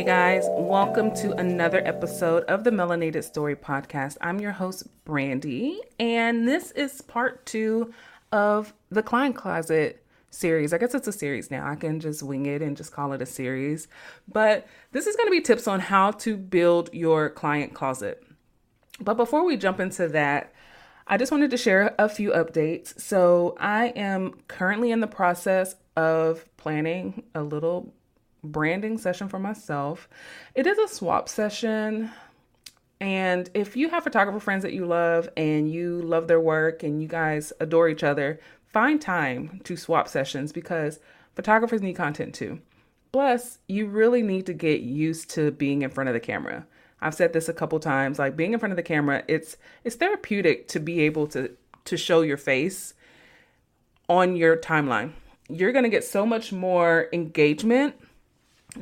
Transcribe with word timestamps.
Hey 0.00 0.06
guys, 0.06 0.46
welcome 0.48 1.14
to 1.16 1.32
another 1.32 1.86
episode 1.86 2.44
of 2.44 2.64
the 2.64 2.70
Melanated 2.70 3.22
Story 3.22 3.54
Podcast. 3.54 4.16
I'm 4.22 4.40
your 4.40 4.52
host, 4.52 4.88
Brandi, 5.04 5.76
and 5.98 6.48
this 6.48 6.70
is 6.70 7.02
part 7.02 7.44
two 7.44 7.92
of 8.32 8.72
the 8.88 9.02
Client 9.02 9.36
Closet 9.36 10.02
series. 10.30 10.72
I 10.72 10.78
guess 10.78 10.94
it's 10.94 11.06
a 11.06 11.12
series 11.12 11.50
now. 11.50 11.68
I 11.68 11.74
can 11.74 12.00
just 12.00 12.22
wing 12.22 12.46
it 12.46 12.62
and 12.62 12.78
just 12.78 12.94
call 12.94 13.12
it 13.12 13.20
a 13.20 13.26
series. 13.26 13.88
But 14.26 14.66
this 14.92 15.06
is 15.06 15.16
going 15.16 15.26
to 15.26 15.32
be 15.32 15.42
tips 15.42 15.68
on 15.68 15.80
how 15.80 16.12
to 16.12 16.34
build 16.34 16.88
your 16.94 17.28
client 17.28 17.74
closet. 17.74 18.24
But 19.02 19.18
before 19.18 19.44
we 19.44 19.58
jump 19.58 19.80
into 19.80 20.08
that, 20.08 20.54
I 21.06 21.18
just 21.18 21.30
wanted 21.30 21.50
to 21.50 21.58
share 21.58 21.94
a 21.98 22.08
few 22.08 22.30
updates. 22.30 22.98
So, 22.98 23.54
I 23.60 23.88
am 23.88 24.40
currently 24.48 24.92
in 24.92 25.00
the 25.00 25.06
process 25.06 25.76
of 25.94 26.46
planning 26.56 27.24
a 27.34 27.42
little 27.42 27.92
branding 28.42 28.98
session 28.98 29.28
for 29.28 29.38
myself. 29.38 30.08
It 30.54 30.66
is 30.66 30.78
a 30.78 30.88
swap 30.88 31.28
session. 31.28 32.10
And 33.00 33.48
if 33.54 33.76
you 33.76 33.88
have 33.88 34.04
photographer 34.04 34.40
friends 34.40 34.62
that 34.62 34.74
you 34.74 34.84
love 34.86 35.28
and 35.36 35.70
you 35.70 36.02
love 36.02 36.28
their 36.28 36.40
work 36.40 36.82
and 36.82 37.00
you 37.00 37.08
guys 37.08 37.52
adore 37.60 37.88
each 37.88 38.04
other, 38.04 38.40
find 38.66 39.00
time 39.00 39.60
to 39.64 39.76
swap 39.76 40.08
sessions 40.08 40.52
because 40.52 41.00
photographers 41.34 41.82
need 41.82 41.94
content 41.94 42.34
too. 42.34 42.60
Plus, 43.12 43.58
you 43.66 43.86
really 43.86 44.22
need 44.22 44.46
to 44.46 44.52
get 44.52 44.82
used 44.82 45.30
to 45.30 45.50
being 45.50 45.82
in 45.82 45.90
front 45.90 46.08
of 46.08 46.14
the 46.14 46.20
camera. 46.20 46.66
I've 47.00 47.14
said 47.14 47.32
this 47.32 47.48
a 47.48 47.54
couple 47.54 47.80
times, 47.80 48.18
like 48.18 48.36
being 48.36 48.52
in 48.52 48.58
front 48.58 48.72
of 48.72 48.76
the 48.76 48.82
camera, 48.82 49.24
it's 49.26 49.56
it's 49.84 49.96
therapeutic 49.96 50.68
to 50.68 50.80
be 50.80 51.00
able 51.00 51.26
to 51.28 51.50
to 51.86 51.96
show 51.96 52.20
your 52.20 52.36
face 52.36 52.94
on 54.08 54.36
your 54.36 54.56
timeline. 54.56 55.12
You're 55.48 55.72
going 55.72 55.84
to 55.84 55.88
get 55.90 56.04
so 56.04 56.26
much 56.26 56.52
more 56.52 57.08
engagement 57.12 57.94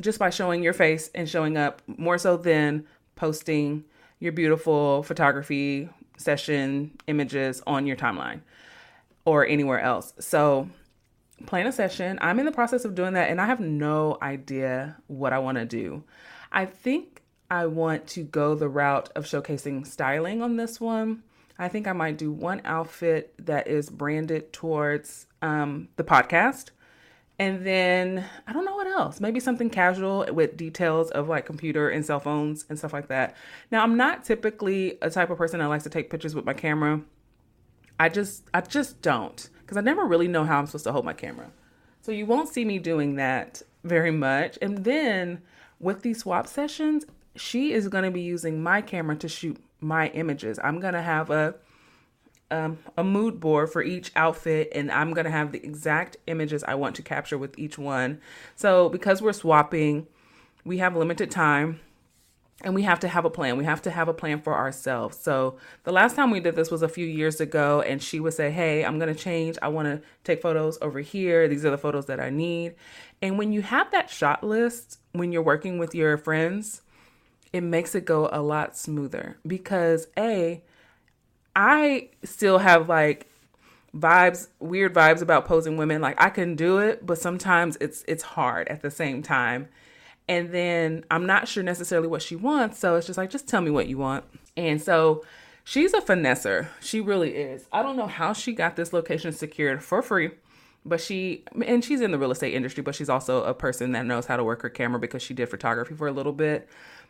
just 0.01 0.19
by 0.19 0.31
showing 0.31 0.63
your 0.63 0.73
face 0.73 1.11
and 1.15 1.29
showing 1.29 1.57
up 1.57 1.83
more 1.87 2.19
so 2.19 2.37
than 2.37 2.87
posting 3.17 3.85
your 4.21 4.33
beautiful 4.33 5.03
photography 5.03 5.89
session 6.17 6.93
images 7.07 7.63
on 7.67 7.87
your 7.87 7.97
timeline 7.97 8.41
or 9.25 9.47
anywhere 9.47 9.81
else. 9.81 10.13
So, 10.19 10.69
plan 11.47 11.67
a 11.67 11.73
session. 11.73 12.19
I'm 12.21 12.39
in 12.39 12.47
the 12.47 12.53
process 12.53 12.85
of 12.85 12.95
doing 12.95 13.15
that 13.15 13.31
and 13.31 13.41
I 13.41 13.47
have 13.47 13.61
no 13.61 14.19
idea 14.21 14.97
what 15.07 15.33
I 15.33 15.39
want 15.39 15.59
to 15.59 15.65
do. 15.65 16.03
I 16.51 16.67
think 16.67 17.23
I 17.51 17.67
want 17.67 18.07
to 18.09 18.25
go 18.25 18.55
the 18.55 18.69
route 18.69 19.11
of 19.15 19.25
showcasing 19.25 19.87
styling 19.87 20.43
on 20.43 20.57
this 20.57 20.81
one. 20.81 21.23
I 21.59 21.69
think 21.69 21.87
I 21.87 21.93
might 21.93 22.19
do 22.19 22.31
one 22.31 22.61
outfit 22.65 23.35
that 23.47 23.69
is 23.69 23.91
branded 23.91 24.53
towards 24.53 25.27
um, 25.43 25.89
the 25.97 26.05
podcast 26.05 26.71
and 27.39 27.65
then 27.65 28.25
I 28.47 28.53
don't 28.53 28.65
know 28.65 28.75
what 28.75 28.89
else. 28.89 29.21
Maybe 29.21 29.39
something 29.39 29.71
casual 29.71 30.27
with 30.33 30.57
details 30.57 31.11
of 31.11 31.29
like 31.29 31.47
computer 31.47 31.89
and 31.89 32.05
cell 32.05 32.19
phones 32.19 32.65
and 32.69 32.79
stuff 32.79 32.93
like 32.93 33.09
that. 33.09 33.37
Now, 33.71 33.83
I'm 33.83 33.97
not 33.97 34.25
typically 34.25 34.99
a 35.03 35.11
type 35.11 35.31
of 35.31 35.39
person 35.39 35.61
that 35.61 35.67
likes 35.67 35.85
to 35.85 35.91
take 35.91 36.11
pictures 36.11 36.35
with 36.35 36.45
my 36.45 36.55
camera. 36.55 37.01
I 38.01 38.09
just 38.09 38.45
I 38.53 38.61
just 38.61 39.03
don't 39.03 39.49
because 39.61 39.77
I 39.77 39.83
never 39.83 40.05
really 40.05 40.29
know 40.29 40.45
how 40.45 40.59
I'm 40.59 40.67
supposed 40.67 40.85
to 40.85 40.93
hold 40.93 41.05
my 41.05 41.13
camera. 41.13 41.51
So 42.01 42.11
you 42.13 42.27
won't 42.27 42.49
see 42.49 42.65
me 42.65 42.79
doing 42.79 43.17
that 43.17 43.63
very 43.85 44.11
much. 44.11 44.59
And 44.61 44.85
then 44.85 45.43
with 45.79 46.03
these 46.03 46.21
swap 46.21 46.47
sessions, 46.47 47.05
she 47.37 47.73
is 47.73 47.89
going 47.89 48.05
to 48.05 48.11
be 48.11 48.21
using 48.21 48.63
my 48.63 48.83
camera 48.83 49.17
to 49.17 49.29
shoot 49.29 49.59
my 49.81 50.09
images. 50.09 50.59
I'm 50.63 50.81
going 50.81 50.95
to 50.95 51.03
have 51.03 51.31
a 51.31 51.55
um, 52.51 52.79
a 52.97 53.05
mood 53.05 53.41
board 53.41 53.71
for 53.71 53.83
each 53.83 54.11
outfit 54.17 54.71
and 54.75 54.91
I'm 54.91 55.13
going 55.13 55.27
to 55.27 55.31
have 55.31 55.53
the 55.53 55.65
exact 55.65 56.17
images 56.27 56.65
I 56.65 56.75
want 56.75 56.97
to 56.97 57.03
capture 57.03 57.39
with 57.39 57.59
each 57.59 57.79
one. 57.79 58.21
So, 58.57 58.89
because 58.89 59.21
we're 59.21 59.33
swapping, 59.33 60.07
we 60.65 60.79
have 60.79 60.97
limited 60.97 61.31
time 61.31 61.81
and 62.65 62.75
we 62.75 62.83
have 62.83 62.99
to 63.01 63.09
have 63.09 63.25
a 63.25 63.31
plan. 63.31 63.57
We 63.57 63.65
have 63.65 63.83
to 63.83 63.91
have 63.91 64.09
a 64.09 64.15
plan 64.15 64.41
for 64.41 64.55
ourselves. 64.55 65.19
So, 65.19 65.59
the 65.85 65.93
last 65.93 66.17
time 66.17 66.31
we 66.31 66.41
did 66.41 66.57
this 66.57 66.71
was 66.71 66.83
a 66.83 66.89
few 66.89 67.07
years 67.07 67.41
ago, 67.41 67.83
and 67.83 68.03
she 68.03 68.19
would 68.19 68.35
say, 68.35 68.51
Hey, 68.51 68.85
I'm 68.85 68.99
going 68.99 69.15
to 69.15 69.21
change. 69.21 69.57
I 69.63 69.69
want 69.69 69.87
to 69.87 70.07
take 70.25 70.43
photos 70.43 70.79
over 70.83 71.01
here. 71.01 71.49
These 71.49 71.65
are 71.65 71.71
the 71.71 71.79
photos 71.79 72.07
that 72.07 72.19
I 72.19 72.31
need. 72.31 72.75
And 73.23 73.39
when 73.39 73.53
you 73.53 73.63
have 73.63 73.91
that 73.93 74.11
shot 74.11 74.43
list, 74.43 74.99
when 75.13 75.33
you're 75.33 75.43
working 75.43 75.79
with 75.79 75.95
your 75.95 76.17
friends, 76.17 76.83
it 77.53 77.63
makes 77.63 77.95
it 77.95 78.05
go 78.05 78.29
a 78.33 78.43
lot 78.43 78.77
smoother 78.77 79.39
because 79.47 80.09
A, 80.19 80.63
I 81.59 82.11
still 82.23 82.59
have 82.59 82.89
like 82.89 83.27
vibes, 83.93 84.47
weird 84.61 84.95
vibes 84.95 85.21
about 85.21 85.45
posing 85.45 85.77
women. 85.77 86.01
Like 86.01 86.15
I 86.23 86.31
can 86.31 86.55
do 86.55 86.79
it, 86.79 87.05
but 87.05 87.19
sometimes 87.19 87.77
it's 87.81 88.05
it's 88.07 88.23
hard 88.23 88.69
at 88.69 88.81
the 88.81 88.93
same 88.93 89.23
time. 89.23 89.69
And 90.29 90.53
then 90.53 91.05
I'm 91.11 91.27
not 91.27 91.49
sure 91.49 91.65
necessarily 91.65 92.07
what 92.07 92.23
she 92.23 92.37
wants, 92.37 92.79
so 92.79 92.95
it's 92.95 93.09
just 93.09 93.19
like 93.19 93.29
just 93.29 93.49
tell 93.49 93.61
me 93.61 93.73
what 93.73 93.89
you 93.89 93.99
want. 93.99 94.25
And 94.57 94.81
so 94.81 95.25
she's 95.65 95.93
a 95.95 96.01
finesser. 96.01 96.69
She 96.81 97.01
really 97.01 97.35
is. 97.35 97.67
I 97.73 97.83
don't 97.83 97.97
know 97.97 98.07
how 98.07 98.33
she 98.33 98.53
got 98.53 98.77
this 98.77 98.93
location 98.93 99.33
secured 99.33 99.83
for 99.83 100.01
free, 100.01 100.31
but 100.85 101.01
she 101.01 101.43
and 101.67 101.85
she's 101.85 102.01
in 102.01 102.13
the 102.13 102.19
real 102.21 102.31
estate 102.31 102.55
industry, 102.55 102.85
but 102.85 102.95
she's 102.95 103.09
also 103.09 103.43
a 103.43 103.53
person 103.53 103.91
that 103.93 104.07
knows 104.07 104.27
how 104.27 104.37
to 104.37 104.45
work 104.45 104.63
her 104.63 104.71
camera 104.71 105.01
because 105.01 105.23
she 105.23 105.35
did 105.35 105.49
photography 105.49 105.97
for 105.97 106.07
a 106.07 106.13
little 106.13 106.33
bit. 106.33 106.69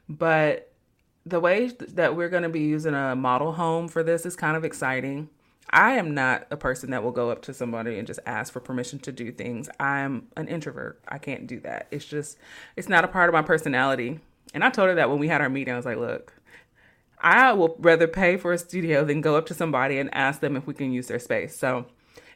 But 0.08 0.67
the 1.28 1.40
way 1.40 1.68
that 1.68 2.16
we're 2.16 2.28
going 2.28 2.42
to 2.42 2.48
be 2.48 2.60
using 2.60 2.94
a 2.94 3.14
model 3.14 3.52
home 3.52 3.88
for 3.88 4.02
this 4.02 4.24
is 4.24 4.36
kind 4.36 4.56
of 4.56 4.64
exciting. 4.64 5.28
I 5.70 5.92
am 5.92 6.14
not 6.14 6.46
a 6.50 6.56
person 6.56 6.90
that 6.90 7.02
will 7.02 7.10
go 7.10 7.30
up 7.30 7.42
to 7.42 7.54
somebody 7.54 7.98
and 7.98 8.06
just 8.06 8.20
ask 8.24 8.52
for 8.52 8.60
permission 8.60 8.98
to 9.00 9.12
do 9.12 9.30
things. 9.30 9.68
I'm 9.78 10.28
an 10.36 10.48
introvert. 10.48 11.00
I 11.06 11.18
can't 11.18 11.46
do 11.46 11.60
that. 11.60 11.88
It's 11.90 12.06
just, 12.06 12.38
it's 12.76 12.88
not 12.88 13.04
a 13.04 13.08
part 13.08 13.28
of 13.28 13.34
my 13.34 13.42
personality. 13.42 14.20
And 14.54 14.64
I 14.64 14.70
told 14.70 14.88
her 14.88 14.94
that 14.94 15.10
when 15.10 15.18
we 15.18 15.28
had 15.28 15.42
our 15.42 15.50
meeting, 15.50 15.74
I 15.74 15.76
was 15.76 15.84
like, 15.84 15.98
look, 15.98 16.32
I 17.20 17.52
will 17.52 17.76
rather 17.80 18.06
pay 18.06 18.38
for 18.38 18.52
a 18.52 18.58
studio 18.58 19.04
than 19.04 19.20
go 19.20 19.36
up 19.36 19.44
to 19.46 19.54
somebody 19.54 19.98
and 19.98 20.14
ask 20.14 20.40
them 20.40 20.56
if 20.56 20.66
we 20.66 20.72
can 20.72 20.90
use 20.90 21.08
their 21.08 21.18
space. 21.18 21.58
So 21.58 21.84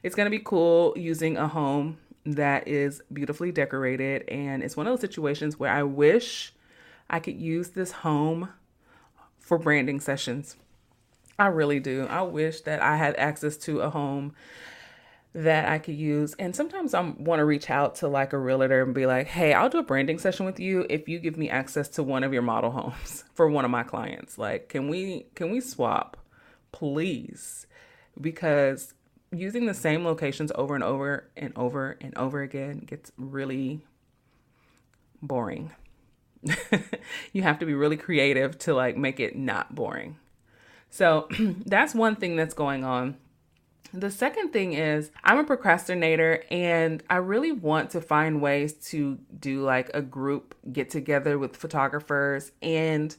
it's 0.03 0.14
going 0.14 0.26
to 0.26 0.30
be 0.30 0.42
cool 0.44 0.92
using 0.97 1.38
a 1.38 1.48
home 1.48 1.98
that 2.26 2.69
is 2.69 3.00
beautifully 3.12 3.50
decorated. 3.50 4.28
And 4.28 4.62
it's 4.62 4.76
one 4.76 4.86
of 4.86 4.92
those 4.92 5.00
situations 5.00 5.59
where 5.59 5.72
I 5.72 5.84
wish 5.84 6.53
I 7.09 7.19
could 7.19 7.41
use 7.41 7.70
this 7.70 7.92
home 7.92 8.50
for 9.42 9.58
branding 9.58 10.00
sessions. 10.00 10.56
I 11.38 11.47
really 11.47 11.80
do. 11.80 12.06
I 12.08 12.22
wish 12.22 12.60
that 12.62 12.80
I 12.80 12.97
had 12.97 13.16
access 13.16 13.56
to 13.58 13.80
a 13.80 13.91
home 13.91 14.34
that 15.34 15.69
I 15.69 15.78
could 15.78 15.94
use. 15.94 16.34
And 16.38 16.54
sometimes 16.54 16.94
I 16.94 17.00
want 17.00 17.41
to 17.41 17.44
reach 17.44 17.70
out 17.70 17.94
to 17.97 18.08
like 18.08 18.32
a 18.32 18.38
realtor 18.38 18.82
and 18.82 18.94
be 18.94 19.06
like, 19.06 19.28
"Hey, 19.28 19.53
I'll 19.54 19.70
do 19.70 19.78
a 19.78 19.82
branding 19.82 20.19
session 20.19 20.44
with 20.47 20.60
you 20.60 20.86
if 20.91 21.08
you 21.08 21.19
give 21.19 21.36
me 21.36 21.48
access 21.48 21.88
to 21.91 22.03
one 22.03 22.22
of 22.22 22.32
your 22.32 22.42
model 22.42 22.70
homes 22.70 23.25
for 23.34 23.48
one 23.48 23.64
of 23.64 23.70
my 23.70 23.82
clients. 23.82 24.38
Like, 24.38 24.69
can 24.69 24.88
we 24.88 25.26
can 25.34 25.50
we 25.50 25.60
swap, 25.60 26.16
please?" 26.70 27.66
Because 28.20 28.94
using 29.30 29.64
the 29.66 29.74
same 29.74 30.04
locations 30.04 30.53
over 30.54 30.74
and 30.74 30.84
over 30.84 31.30
and 31.36 31.53
over 31.56 31.97
and 32.00 32.16
over 32.19 32.42
again 32.42 32.80
gets 32.80 33.10
really 33.16 33.80
boring. 35.22 35.72
you 37.32 37.42
have 37.42 37.58
to 37.58 37.66
be 37.66 37.75
really 37.75 37.97
creative 37.97 38.58
to 38.60 38.75
like 38.75 38.97
make 38.97 39.20
it 39.20 39.36
not 39.36 39.75
boring. 39.75 40.16
So 40.91 41.28
that's 41.38 41.94
one 41.94 42.16
thing 42.16 42.36
that's 42.36 42.54
going 42.54 42.84
on. 42.84 43.16
The 43.94 44.10
second 44.10 44.53
thing 44.53 44.72
is, 44.72 45.10
I'm 45.22 45.38
a 45.38 45.44
procrastinator 45.44 46.44
and 46.50 47.03
I 47.10 47.16
really 47.16 47.53
want 47.53 47.91
to 47.91 48.00
find 48.00 48.41
ways 48.41 48.72
to 48.91 49.19
do 49.38 49.62
like 49.62 49.91
a 49.92 50.00
group 50.00 50.54
get 50.72 50.88
together 50.88 51.38
with 51.38 51.56
photographers. 51.56 52.53
And 52.62 53.14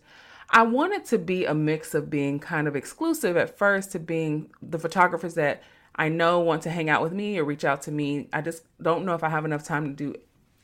I 0.50 0.64
want 0.64 0.94
it 0.94 1.06
to 1.06 1.20
be 1.20 1.46
a 1.46 1.54
mix 1.54 1.94
of 1.94 2.10
being 2.10 2.40
kind 2.40 2.68
of 2.68 2.76
exclusive 2.76 3.38
at 3.38 3.58
first 3.58 3.92
to 3.92 4.00
being 4.00 4.50
the 4.64 4.80
photographers 4.80 5.36
that 5.36 5.62
I 5.96 6.10
know 6.10 6.40
want 6.40 6.64
to 6.64 6.72
hang 6.72 6.90
out 6.90 7.04
with 7.04 7.14
me 7.14 7.38
or 7.38 7.44
reach 7.44 7.66
out 7.66 7.84
to 7.84 7.92
me. 7.92 8.28
I 8.34 8.42
just 8.42 8.64
don't 8.82 9.06
know 9.06 9.14
if 9.14 9.24
I 9.24 9.30
have 9.30 9.46
enough 9.46 9.64
time 9.64 9.86
to 9.86 9.94
do 9.94 10.20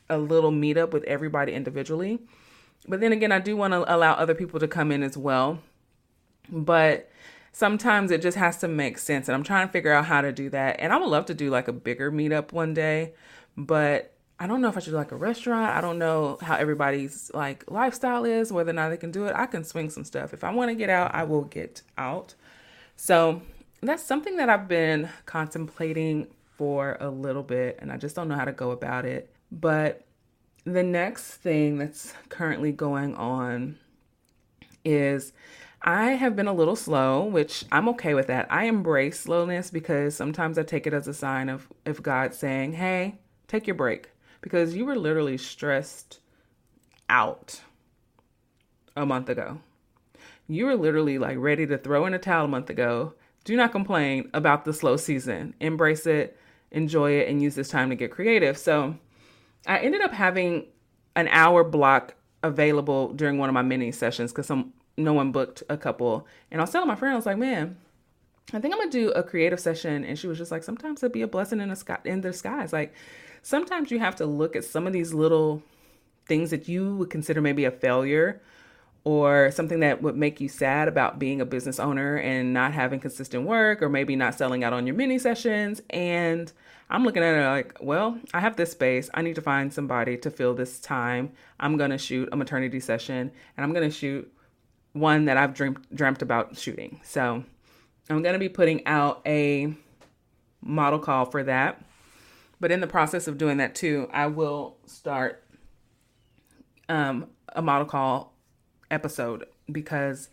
a 0.08 0.18
little 0.18 0.50
meetup 0.50 0.90
with 0.90 1.04
everybody 1.04 1.52
individually. 1.52 2.18
But 2.88 3.00
then 3.00 3.12
again, 3.12 3.32
I 3.32 3.38
do 3.38 3.56
want 3.56 3.72
to 3.72 3.94
allow 3.94 4.14
other 4.14 4.34
people 4.34 4.60
to 4.60 4.68
come 4.68 4.90
in 4.90 5.02
as 5.02 5.16
well. 5.16 5.60
But 6.50 7.10
sometimes 7.52 8.10
it 8.10 8.22
just 8.22 8.36
has 8.36 8.56
to 8.58 8.68
make 8.68 8.98
sense. 8.98 9.28
And 9.28 9.34
I'm 9.34 9.42
trying 9.42 9.66
to 9.66 9.72
figure 9.72 9.92
out 9.92 10.06
how 10.06 10.20
to 10.20 10.32
do 10.32 10.50
that. 10.50 10.76
And 10.78 10.92
I 10.92 10.96
would 10.96 11.08
love 11.08 11.26
to 11.26 11.34
do 11.34 11.50
like 11.50 11.68
a 11.68 11.72
bigger 11.72 12.10
meetup 12.10 12.52
one 12.52 12.74
day. 12.74 13.14
But 13.56 14.14
I 14.38 14.46
don't 14.46 14.62
know 14.62 14.68
if 14.68 14.76
I 14.76 14.80
should 14.80 14.90
do 14.90 14.96
like 14.96 15.12
a 15.12 15.16
restaurant. 15.16 15.76
I 15.76 15.80
don't 15.80 15.98
know 15.98 16.38
how 16.40 16.56
everybody's 16.56 17.30
like 17.34 17.70
lifestyle 17.70 18.24
is, 18.24 18.52
whether 18.52 18.70
or 18.70 18.74
not 18.74 18.88
they 18.88 18.96
can 18.96 19.10
do 19.10 19.26
it. 19.26 19.34
I 19.36 19.46
can 19.46 19.64
swing 19.64 19.90
some 19.90 20.04
stuff. 20.04 20.32
If 20.32 20.44
I 20.44 20.50
want 20.50 20.70
to 20.70 20.74
get 20.74 20.88
out, 20.88 21.14
I 21.14 21.24
will 21.24 21.42
get 21.42 21.82
out. 21.98 22.34
So 22.96 23.42
that's 23.82 24.02
something 24.02 24.36
that 24.36 24.48
I've 24.48 24.66
been 24.68 25.10
contemplating 25.26 26.28
for 26.56 26.96
a 27.00 27.10
little 27.10 27.42
bit 27.42 27.78
and 27.80 27.90
I 27.90 27.96
just 27.96 28.16
don't 28.16 28.28
know 28.28 28.34
how 28.34 28.44
to 28.44 28.52
go 28.52 28.70
about 28.70 29.04
it. 29.04 29.30
But 29.52 30.06
the 30.64 30.82
next 30.82 31.34
thing 31.36 31.78
that's 31.78 32.12
currently 32.28 32.72
going 32.72 33.14
on 33.14 33.78
is 34.84 35.32
I 35.82 36.12
have 36.12 36.36
been 36.36 36.46
a 36.46 36.52
little 36.52 36.76
slow, 36.76 37.24
which 37.24 37.64
I'm 37.72 37.88
okay 37.90 38.12
with 38.12 38.26
that. 38.26 38.46
I 38.50 38.64
embrace 38.64 39.20
slowness 39.20 39.70
because 39.70 40.14
sometimes 40.14 40.58
I 40.58 40.62
take 40.62 40.86
it 40.86 40.92
as 40.92 41.08
a 41.08 41.14
sign 41.14 41.48
of 41.48 41.68
if 41.86 42.02
God's 42.02 42.36
saying, 42.36 42.74
"Hey, 42.74 43.18
take 43.48 43.66
your 43.66 43.76
break," 43.76 44.10
because 44.42 44.76
you 44.76 44.84
were 44.84 44.96
literally 44.96 45.38
stressed 45.38 46.20
out 47.08 47.62
a 48.94 49.06
month 49.06 49.30
ago. 49.30 49.60
You 50.46 50.66
were 50.66 50.76
literally 50.76 51.16
like 51.18 51.38
ready 51.38 51.66
to 51.66 51.78
throw 51.78 52.04
in 52.06 52.14
a 52.14 52.18
towel 52.18 52.44
a 52.44 52.48
month 52.48 52.68
ago. 52.68 53.14
Do 53.44 53.56
not 53.56 53.72
complain 53.72 54.28
about 54.34 54.64
the 54.64 54.74
slow 54.74 54.96
season. 54.98 55.54
Embrace 55.60 56.06
it, 56.06 56.36
enjoy 56.70 57.12
it, 57.12 57.28
and 57.28 57.40
use 57.40 57.54
this 57.54 57.70
time 57.70 57.88
to 57.88 57.96
get 57.96 58.10
creative. 58.10 58.58
So 58.58 58.96
I 59.66 59.78
ended 59.78 60.00
up 60.00 60.12
having 60.12 60.66
an 61.16 61.28
hour 61.28 61.64
block 61.64 62.14
available 62.42 63.12
during 63.12 63.38
one 63.38 63.48
of 63.48 63.54
my 63.54 63.62
mini 63.62 63.92
sessions 63.92 64.32
because 64.32 64.46
some 64.46 64.72
no 64.96 65.12
one 65.12 65.32
booked 65.32 65.62
a 65.68 65.76
couple. 65.76 66.26
And 66.50 66.60
I 66.60 66.64
was 66.64 66.70
telling 66.70 66.88
my 66.88 66.94
friend, 66.94 67.12
I 67.12 67.16
was 67.16 67.26
like, 67.26 67.38
man, 67.38 67.76
I 68.52 68.60
think 68.60 68.74
I'm 68.74 68.80
gonna 68.80 68.90
do 68.90 69.10
a 69.12 69.22
creative 69.22 69.60
session. 69.60 70.04
And 70.04 70.18
she 70.18 70.26
was 70.26 70.38
just 70.38 70.50
like, 70.50 70.62
sometimes 70.62 71.02
it'd 71.02 71.12
be 71.12 71.22
a 71.22 71.28
blessing 71.28 71.60
in 71.60 71.68
the 71.68 71.76
sky 71.76 71.98
in 72.04 72.20
the 72.20 72.32
skies. 72.32 72.72
Like 72.72 72.94
sometimes 73.42 73.90
you 73.90 73.98
have 73.98 74.16
to 74.16 74.26
look 74.26 74.56
at 74.56 74.64
some 74.64 74.86
of 74.86 74.92
these 74.92 75.12
little 75.14 75.62
things 76.26 76.50
that 76.50 76.68
you 76.68 76.96
would 76.96 77.10
consider 77.10 77.40
maybe 77.40 77.64
a 77.64 77.70
failure 77.70 78.40
or 79.04 79.50
something 79.50 79.80
that 79.80 80.02
would 80.02 80.16
make 80.16 80.40
you 80.40 80.48
sad 80.48 80.88
about 80.88 81.18
being 81.18 81.40
a 81.40 81.46
business 81.46 81.80
owner 81.80 82.16
and 82.16 82.52
not 82.52 82.72
having 82.72 83.00
consistent 83.00 83.44
work 83.44 83.82
or 83.82 83.88
maybe 83.88 84.14
not 84.14 84.34
selling 84.34 84.62
out 84.62 84.72
on 84.72 84.86
your 84.86 84.96
mini 84.96 85.18
sessions 85.18 85.80
and 85.90 86.52
I'm 86.92 87.04
looking 87.04 87.22
at 87.22 87.36
it 87.36 87.46
like, 87.46 87.78
well, 87.80 88.18
I 88.34 88.40
have 88.40 88.56
this 88.56 88.72
space. 88.72 89.08
I 89.14 89.22
need 89.22 89.36
to 89.36 89.40
find 89.40 89.72
somebody 89.72 90.16
to 90.18 90.30
fill 90.30 90.54
this 90.54 90.80
time. 90.80 91.30
I'm 91.60 91.76
going 91.76 91.90
to 91.90 91.98
shoot 91.98 92.28
a 92.32 92.36
maternity 92.36 92.80
session 92.80 93.30
and 93.56 93.64
I'm 93.64 93.72
going 93.72 93.88
to 93.88 93.94
shoot 93.94 94.30
one 94.92 95.26
that 95.26 95.36
I've 95.36 95.54
dreamt 95.54 95.94
dreamt 95.94 96.20
about 96.20 96.58
shooting. 96.58 97.00
So, 97.04 97.44
I'm 98.10 98.22
going 98.22 98.32
to 98.32 98.40
be 98.40 98.48
putting 98.48 98.84
out 98.86 99.22
a 99.24 99.72
model 100.60 100.98
call 100.98 101.26
for 101.26 101.44
that. 101.44 101.80
But 102.58 102.72
in 102.72 102.80
the 102.80 102.88
process 102.88 103.28
of 103.28 103.38
doing 103.38 103.58
that 103.58 103.76
too, 103.76 104.08
I 104.12 104.26
will 104.26 104.76
start 104.86 105.44
um, 106.88 107.28
a 107.50 107.62
model 107.62 107.86
call 107.86 108.34
episode 108.90 109.46
because 109.70 110.28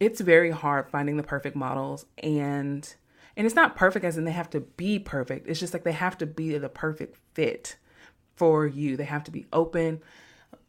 it's 0.00 0.20
very 0.20 0.50
hard 0.50 0.88
finding 0.90 1.16
the 1.16 1.22
perfect 1.22 1.56
models 1.56 2.06
and 2.18 2.94
and 3.36 3.46
it's 3.46 3.54
not 3.54 3.76
perfect 3.76 4.04
as 4.04 4.16
in 4.16 4.24
they 4.24 4.32
have 4.32 4.48
to 4.50 4.60
be 4.60 4.98
perfect. 4.98 5.46
It's 5.46 5.60
just 5.60 5.74
like 5.74 5.84
they 5.84 5.92
have 5.92 6.16
to 6.18 6.26
be 6.26 6.56
the 6.56 6.70
perfect 6.70 7.18
fit 7.34 7.76
for 8.34 8.66
you. 8.66 8.96
They 8.96 9.04
have 9.04 9.24
to 9.24 9.30
be 9.30 9.46
open. 9.52 10.00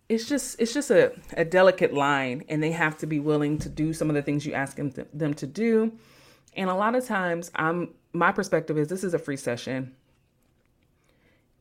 It's 0.10 0.28
just 0.28 0.60
it's 0.60 0.74
just 0.74 0.92
a, 0.92 1.14
a 1.36 1.46
delicate 1.46 1.94
line 1.94 2.44
and 2.50 2.62
they 2.62 2.72
have 2.72 2.98
to 3.00 3.08
be 3.08 3.20
willing 3.20 3.58
to 3.60 3.70
do 3.70 3.94
some 3.94 4.10
of 4.10 4.16
the 4.16 4.22
things 4.22 4.46
you 4.46 4.54
ask 4.54 4.76
them 4.76 4.92
to, 4.92 5.08
them 5.14 5.34
to 5.36 5.48
do. 5.48 5.94
And 6.56 6.70
a 6.70 6.76
lot 6.76 6.96
of 6.96 7.06
times 7.06 7.52
I'm 7.56 7.94
my 8.14 8.32
perspective 8.32 8.78
is 8.78 8.88
this 8.90 9.04
is 9.04 9.14
a 9.14 9.20
free 9.20 9.38
session. 9.38 9.96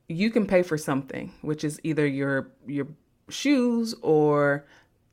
You 0.08 0.30
can 0.30 0.46
pay 0.46 0.62
for 0.62 0.78
something, 0.78 1.32
which 1.42 1.62
is 1.62 1.80
either 1.84 2.06
your 2.06 2.48
your 2.66 2.88
shoes 3.28 3.94
or 4.02 4.66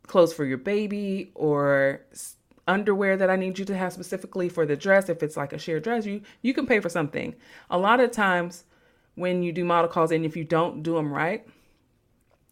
clothes 0.07 0.33
for 0.33 0.45
your 0.45 0.57
baby 0.57 1.31
or 1.35 2.01
underwear 2.67 3.17
that 3.17 3.29
I 3.29 3.35
need 3.35 3.59
you 3.59 3.65
to 3.65 3.77
have 3.77 3.93
specifically 3.93 4.49
for 4.49 4.65
the 4.65 4.75
dress. 4.75 5.09
If 5.09 5.23
it's 5.23 5.37
like 5.37 5.53
a 5.53 5.57
shared 5.57 5.83
dress, 5.83 6.05
you 6.05 6.21
you 6.41 6.53
can 6.53 6.65
pay 6.65 6.79
for 6.79 6.89
something. 6.89 7.35
A 7.69 7.77
lot 7.77 7.99
of 7.99 8.11
times 8.11 8.63
when 9.15 9.43
you 9.43 9.51
do 9.51 9.63
model 9.63 9.89
calls 9.89 10.11
and 10.11 10.25
if 10.25 10.35
you 10.35 10.43
don't 10.43 10.83
do 10.83 10.95
them 10.95 11.13
right, 11.13 11.47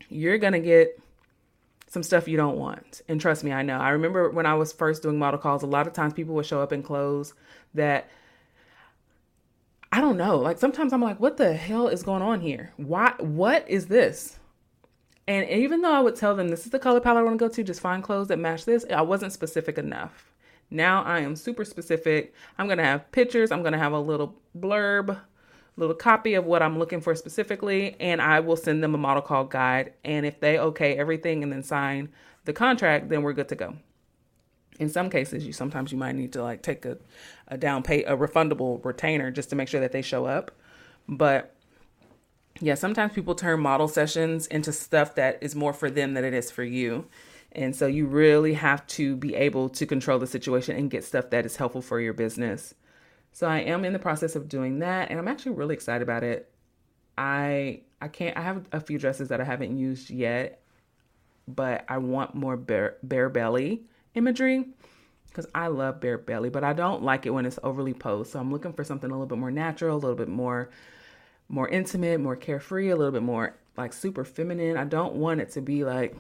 you're 0.10 0.38
going 0.38 0.54
to 0.54 0.60
get 0.60 1.00
some 1.88 2.04
stuff 2.04 2.28
you 2.28 2.38
don't 2.38 2.58
want. 2.58 3.02
And 3.08 3.20
trust 3.20 3.44
me, 3.44 3.52
I 3.52 3.64
know. 3.64 3.78
I 3.78 3.90
remember 3.90 4.30
when 4.30 4.46
I 4.46 4.54
was 4.54 4.72
first 4.72 5.04
doing 5.04 5.20
model 5.20 5.40
calls, 5.40 5.64
a 5.64 5.68
lot 5.68 5.88
of 5.88 5.94
times 5.94 6.14
people 6.14 6.36
would 6.36 6.46
show 6.46 6.62
up 6.62 6.72
in 6.72 6.84
clothes 6.84 7.34
that 7.74 8.10
I 9.92 10.00
don't 10.00 10.18
know. 10.18 10.38
Like 10.38 10.58
sometimes 10.58 10.94
I'm 10.94 11.02
like, 11.02 11.20
what 11.20 11.38
the 11.38 11.54
hell 11.54 11.88
is 11.88 12.04
going 12.04 12.22
on 12.22 12.42
here? 12.42 12.72
Why 12.78 13.14
what 13.20 13.70
is 13.70 13.88
this? 13.88 14.40
And 15.32 15.50
even 15.50 15.80
though 15.82 15.94
I 15.94 16.02
would 16.02 16.18
tell 16.18 16.36
them 16.36 16.50
this 16.50 16.66
is 16.66 16.72
the 16.72 16.80
color 16.80 17.00
palette 17.00 17.22
I 17.22 17.24
want 17.24 17.40
to 17.40 17.46
go 17.46 17.48
to, 17.48 17.64
just 17.64 17.80
find 17.80 18.04
clothes 18.04 18.28
that 18.28 18.38
match 18.38 18.66
this, 18.66 18.86
I 18.94 19.02
wasn't 19.02 19.32
specific 19.32 19.78
enough. 19.78 20.30
Now 20.70 21.04
I 21.04 21.20
am 21.20 21.38
super 21.38 21.64
specific. 21.64 22.34
I'm 22.58 22.66
going 22.66 22.80
to 22.80 22.84
have 22.84 23.10
pictures, 23.14 23.50
I'm 23.50 23.62
going 23.62 23.72
to 23.72 23.80
have 23.80 23.94
a 23.94 24.00
little 24.00 24.36
blurb, 24.60 25.18
little 25.78 25.96
copy 25.96 26.34
of 26.34 26.44
what 26.44 26.62
I'm 26.62 26.78
looking 26.78 27.00
for 27.00 27.16
specifically, 27.16 27.96
and 28.02 28.22
I 28.22 28.42
will 28.42 28.58
send 28.58 28.84
them 28.84 28.94
a 28.94 28.98
model 28.98 29.22
call 29.22 29.46
guide. 29.46 29.94
And 30.04 30.26
if 30.26 30.42
they 30.42 30.60
okay 30.60 30.98
everything 30.98 31.44
and 31.44 31.52
then 31.54 31.64
sign 31.64 32.10
the 32.44 32.52
contract, 32.52 33.08
then 33.08 33.22
we're 33.22 33.32
good 33.32 33.48
to 33.50 33.56
go. 33.56 33.78
In 34.80 34.90
some 34.90 35.10
cases, 35.10 35.48
you 35.48 35.54
sometimes 35.54 35.94
you 35.94 35.98
might 35.98 36.16
need 36.16 36.34
to 36.34 36.44
like 36.44 36.62
take 36.62 36.84
a, 36.84 36.98
a 37.48 37.58
down 37.58 37.84
pay 37.84 38.04
a 38.04 38.18
refundable 38.18 38.84
retainer 38.84 39.32
just 39.32 39.50
to 39.52 39.56
make 39.56 39.70
sure 39.70 39.80
that 39.80 39.94
they 39.94 40.02
show 40.02 40.26
up. 40.26 40.52
But 41.08 41.56
yeah, 42.62 42.76
sometimes 42.76 43.14
people 43.14 43.36
turn 43.36 43.60
model 43.60 43.88
sessions 43.88 44.48
into 44.48 44.72
stuff 44.72 45.16
that 45.16 45.40
is 45.42 45.56
more 45.56 45.74
for 45.74 45.90
them 45.90 46.14
than 46.14 46.24
it 46.24 46.34
is 46.34 46.52
for 46.52 46.64
you. 46.64 47.08
And 47.54 47.76
so 47.76 47.88
you 47.88 48.06
really 48.06 48.54
have 48.54 48.86
to 48.88 49.16
be 49.16 49.36
able 49.36 49.70
to 49.70 49.86
control 49.86 50.20
the 50.20 50.28
situation 50.28 50.78
and 50.78 50.90
get 50.90 51.04
stuff 51.04 51.32
that 51.32 51.46
is 51.46 51.58
helpful 51.58 51.82
for 51.82 52.00
your 52.00 52.14
business. 52.14 52.74
So 53.34 53.48
I 53.48 53.60
am 53.60 53.84
in 53.84 53.94
the 53.94 54.00
process 54.00 54.36
of 54.36 54.48
doing 54.48 54.80
that 54.80 55.10
and 55.10 55.20
I'm 55.20 55.28
actually 55.28 55.54
really 55.54 55.74
excited 55.74 56.04
about 56.04 56.24
it. 56.24 56.50
I 57.18 57.82
I 58.02 58.08
can't 58.08 58.38
I 58.38 58.42
have 58.42 58.66
a 58.72 58.80
few 58.80 58.98
dresses 58.98 59.30
that 59.30 59.42
I 59.42 59.44
haven't 59.44 59.78
used 59.78 60.10
yet, 60.10 60.62
but 61.48 61.84
I 61.90 61.98
want 61.98 62.36
more 62.36 62.58
bare, 62.58 62.98
bare 63.04 63.30
belly 63.30 63.84
imagery 64.14 64.66
because 65.28 65.48
I 65.56 65.68
love 65.68 66.00
bare 66.00 66.18
belly, 66.18 66.50
but 66.50 66.64
I 66.64 66.74
don't 66.74 67.04
like 67.04 67.26
it 67.26 67.32
when 67.32 67.46
it's 67.46 67.60
overly 67.64 67.94
posed. 67.94 68.32
So 68.32 68.40
I'm 68.40 68.52
looking 68.52 68.74
for 68.74 68.84
something 68.84 69.10
a 69.10 69.14
little 69.14 69.28
bit 69.28 69.38
more 69.38 69.52
natural, 69.52 69.96
a 69.96 70.00
little 70.00 70.16
bit 70.16 70.28
more 70.30 70.70
more 71.52 71.68
intimate, 71.68 72.20
more 72.22 72.36
carefree, 72.36 72.90
a 72.90 72.96
little 72.96 73.12
bit 73.12 73.22
more 73.22 73.54
like 73.78 73.92
super 73.94 74.24
feminine. 74.24 74.78
I 74.78 74.86
don't 74.86 75.16
want 75.16 75.42
it 75.42 75.52
to 75.52 75.62
be 75.62 75.84
like, 75.84 76.16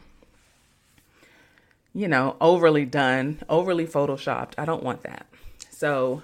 you 1.93 2.07
know, 2.07 2.35
overly 2.41 2.85
done, 2.85 3.39
overly 3.49 3.87
photoshopped. 3.87 4.53
I 4.57 4.65
don't 4.65 4.83
want 4.83 5.03
that. 5.03 5.25
So 5.69 6.21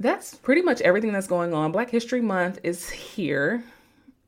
that's 0.00 0.34
pretty 0.34 0.62
much 0.62 0.80
everything 0.80 1.12
that's 1.12 1.28
going 1.28 1.54
on. 1.54 1.70
Black 1.70 1.90
History 1.90 2.20
Month 2.20 2.58
is 2.64 2.90
here 2.90 3.62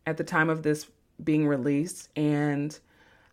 at 0.06 0.16
the 0.16 0.24
time 0.24 0.50
of 0.50 0.62
this 0.62 0.86
being 1.22 1.46
released. 1.46 2.10
And 2.16 2.78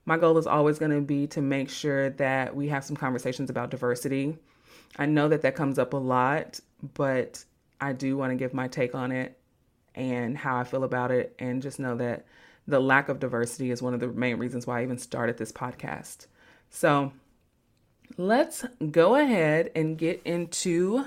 my 0.05 0.17
goal 0.17 0.37
is 0.39 0.47
always 0.47 0.79
going 0.79 0.91
to 0.91 1.01
be 1.01 1.27
to 1.27 1.41
make 1.41 1.69
sure 1.69 2.09
that 2.11 2.55
we 2.55 2.67
have 2.69 2.83
some 2.83 2.95
conversations 2.95 3.51
about 3.51 3.69
diversity. 3.69 4.37
I 4.97 5.05
know 5.05 5.29
that 5.29 5.43
that 5.43 5.55
comes 5.55 5.77
up 5.77 5.93
a 5.93 5.97
lot, 5.97 6.59
but 6.95 7.43
I 7.79 7.93
do 7.93 8.17
want 8.17 8.31
to 8.31 8.35
give 8.35 8.55
my 8.55 8.67
take 8.67 8.95
on 8.95 9.11
it 9.11 9.37
and 9.95 10.37
how 10.37 10.57
I 10.57 10.63
feel 10.63 10.83
about 10.83 11.11
it, 11.11 11.35
and 11.39 11.61
just 11.61 11.79
know 11.79 11.95
that 11.95 12.25
the 12.67 12.79
lack 12.79 13.09
of 13.09 13.19
diversity 13.19 13.71
is 13.71 13.81
one 13.81 13.93
of 13.93 13.99
the 13.99 14.07
main 14.07 14.37
reasons 14.37 14.67
why 14.67 14.79
I 14.79 14.83
even 14.83 14.97
started 14.97 15.37
this 15.37 15.51
podcast. 15.51 16.27
So 16.69 17.11
let's 18.17 18.65
go 18.91 19.15
ahead 19.15 19.71
and 19.75 19.97
get 19.97 20.21
into 20.23 21.05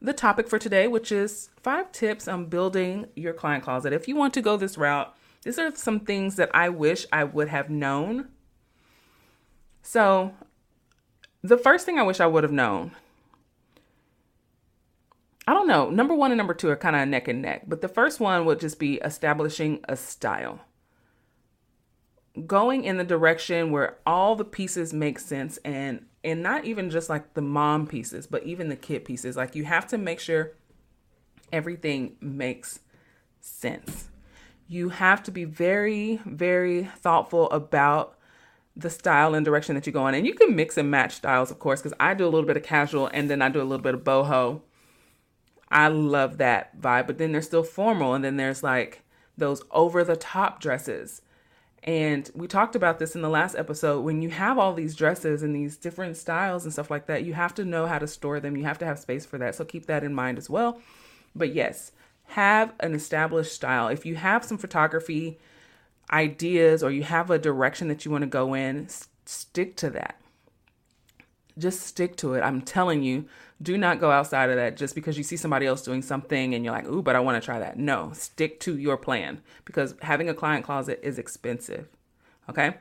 the 0.00 0.12
topic 0.12 0.48
for 0.48 0.58
today, 0.58 0.88
which 0.88 1.12
is 1.12 1.48
five 1.62 1.92
tips 1.92 2.28
on 2.28 2.46
building 2.46 3.06
your 3.14 3.32
client 3.32 3.64
closet. 3.64 3.92
If 3.92 4.08
you 4.08 4.16
want 4.16 4.34
to 4.34 4.42
go 4.42 4.56
this 4.56 4.76
route, 4.76 5.14
these 5.42 5.58
are 5.58 5.74
some 5.74 6.00
things 6.00 6.36
that 6.36 6.50
I 6.54 6.68
wish 6.68 7.06
I 7.12 7.24
would 7.24 7.48
have 7.48 7.70
known. 7.70 8.28
So, 9.82 10.34
the 11.42 11.58
first 11.58 11.84
thing 11.84 11.98
I 11.98 12.02
wish 12.02 12.20
I 12.20 12.26
would 12.26 12.44
have 12.44 12.52
known 12.52 12.92
I 15.52 15.54
don't 15.54 15.66
know. 15.66 15.90
Number 15.90 16.14
one 16.14 16.30
and 16.30 16.38
number 16.38 16.54
two 16.54 16.70
are 16.70 16.76
kind 16.76 16.96
of 16.96 17.06
neck 17.06 17.28
and 17.28 17.42
neck, 17.42 17.64
but 17.68 17.82
the 17.82 17.88
first 17.88 18.20
one 18.20 18.46
would 18.46 18.58
just 18.58 18.78
be 18.78 18.94
establishing 18.94 19.80
a 19.86 19.96
style. 19.96 20.60
Going 22.46 22.84
in 22.84 22.96
the 22.96 23.04
direction 23.04 23.70
where 23.70 23.98
all 24.06 24.34
the 24.34 24.46
pieces 24.46 24.94
make 24.94 25.18
sense 25.18 25.58
and 25.62 26.06
and 26.24 26.42
not 26.42 26.64
even 26.64 26.88
just 26.88 27.10
like 27.10 27.34
the 27.34 27.42
mom 27.42 27.86
pieces, 27.86 28.26
but 28.26 28.44
even 28.44 28.70
the 28.70 28.76
kid 28.76 29.04
pieces. 29.04 29.36
Like 29.36 29.54
you 29.54 29.64
have 29.64 29.86
to 29.88 29.98
make 29.98 30.20
sure 30.20 30.52
everything 31.52 32.16
makes 32.18 32.80
sense. 33.38 34.08
You 34.68 34.88
have 34.88 35.22
to 35.24 35.30
be 35.30 35.44
very, 35.44 36.18
very 36.24 36.84
thoughtful 36.84 37.50
about 37.50 38.16
the 38.74 38.88
style 38.88 39.34
and 39.34 39.44
direction 39.44 39.74
that 39.74 39.86
you 39.86 39.92
go 39.92 40.06
in. 40.06 40.14
And 40.14 40.26
you 40.26 40.32
can 40.32 40.56
mix 40.56 40.78
and 40.78 40.90
match 40.90 41.12
styles, 41.16 41.50
of 41.50 41.58
course, 41.58 41.82
because 41.82 41.98
I 42.00 42.14
do 42.14 42.24
a 42.24 42.32
little 42.32 42.46
bit 42.46 42.56
of 42.56 42.62
casual 42.62 43.10
and 43.12 43.28
then 43.28 43.42
I 43.42 43.50
do 43.50 43.60
a 43.60 43.68
little 43.68 43.82
bit 43.82 43.92
of 43.92 44.02
boho 44.02 44.62
I 45.72 45.88
love 45.88 46.38
that 46.38 46.78
vibe. 46.80 47.06
But 47.06 47.18
then 47.18 47.32
there's 47.32 47.46
still 47.46 47.64
formal, 47.64 48.14
and 48.14 48.22
then 48.22 48.36
there's 48.36 48.62
like 48.62 49.02
those 49.36 49.62
over 49.70 50.04
the 50.04 50.16
top 50.16 50.60
dresses. 50.60 51.22
And 51.82 52.30
we 52.34 52.46
talked 52.46 52.76
about 52.76 53.00
this 53.00 53.16
in 53.16 53.22
the 53.22 53.28
last 53.28 53.56
episode. 53.56 54.02
When 54.02 54.22
you 54.22 54.30
have 54.30 54.56
all 54.56 54.72
these 54.72 54.94
dresses 54.94 55.42
and 55.42 55.56
these 55.56 55.76
different 55.76 56.16
styles 56.16 56.62
and 56.62 56.72
stuff 56.72 56.90
like 56.90 57.06
that, 57.06 57.24
you 57.24 57.32
have 57.32 57.54
to 57.54 57.64
know 57.64 57.86
how 57.86 57.98
to 57.98 58.06
store 58.06 58.38
them. 58.38 58.56
You 58.56 58.62
have 58.64 58.78
to 58.78 58.86
have 58.86 59.00
space 59.00 59.26
for 59.26 59.38
that. 59.38 59.56
So 59.56 59.64
keep 59.64 59.86
that 59.86 60.04
in 60.04 60.14
mind 60.14 60.38
as 60.38 60.48
well. 60.48 60.80
But 61.34 61.54
yes, 61.54 61.90
have 62.26 62.72
an 62.78 62.94
established 62.94 63.52
style. 63.52 63.88
If 63.88 64.06
you 64.06 64.14
have 64.14 64.44
some 64.44 64.58
photography 64.58 65.40
ideas 66.12 66.84
or 66.84 66.92
you 66.92 67.02
have 67.02 67.30
a 67.30 67.38
direction 67.38 67.88
that 67.88 68.04
you 68.04 68.12
want 68.12 68.22
to 68.22 68.28
go 68.28 68.54
in, 68.54 68.86
stick 69.24 69.74
to 69.76 69.90
that. 69.90 70.20
Just 71.58 71.80
stick 71.80 72.16
to 72.16 72.34
it. 72.34 72.40
I'm 72.40 72.62
telling 72.62 73.02
you, 73.02 73.26
do 73.60 73.76
not 73.76 74.00
go 74.00 74.10
outside 74.10 74.50
of 74.50 74.56
that 74.56 74.76
just 74.76 74.94
because 74.94 75.18
you 75.18 75.24
see 75.24 75.36
somebody 75.36 75.66
else 75.66 75.82
doing 75.82 76.02
something 76.02 76.54
and 76.54 76.64
you're 76.64 76.74
like, 76.74 76.86
ooh, 76.86 77.02
but 77.02 77.14
I 77.14 77.20
want 77.20 77.40
to 77.40 77.44
try 77.44 77.58
that. 77.58 77.78
No, 77.78 78.10
stick 78.14 78.58
to 78.60 78.76
your 78.76 78.96
plan 78.96 79.40
because 79.64 79.94
having 80.02 80.28
a 80.28 80.34
client 80.34 80.64
closet 80.64 81.00
is 81.02 81.18
expensive. 81.18 81.88
Okay. 82.48 82.74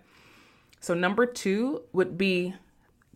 So, 0.80 0.94
number 0.96 1.26
two 1.26 1.84
would 1.94 2.18
be 2.18 2.56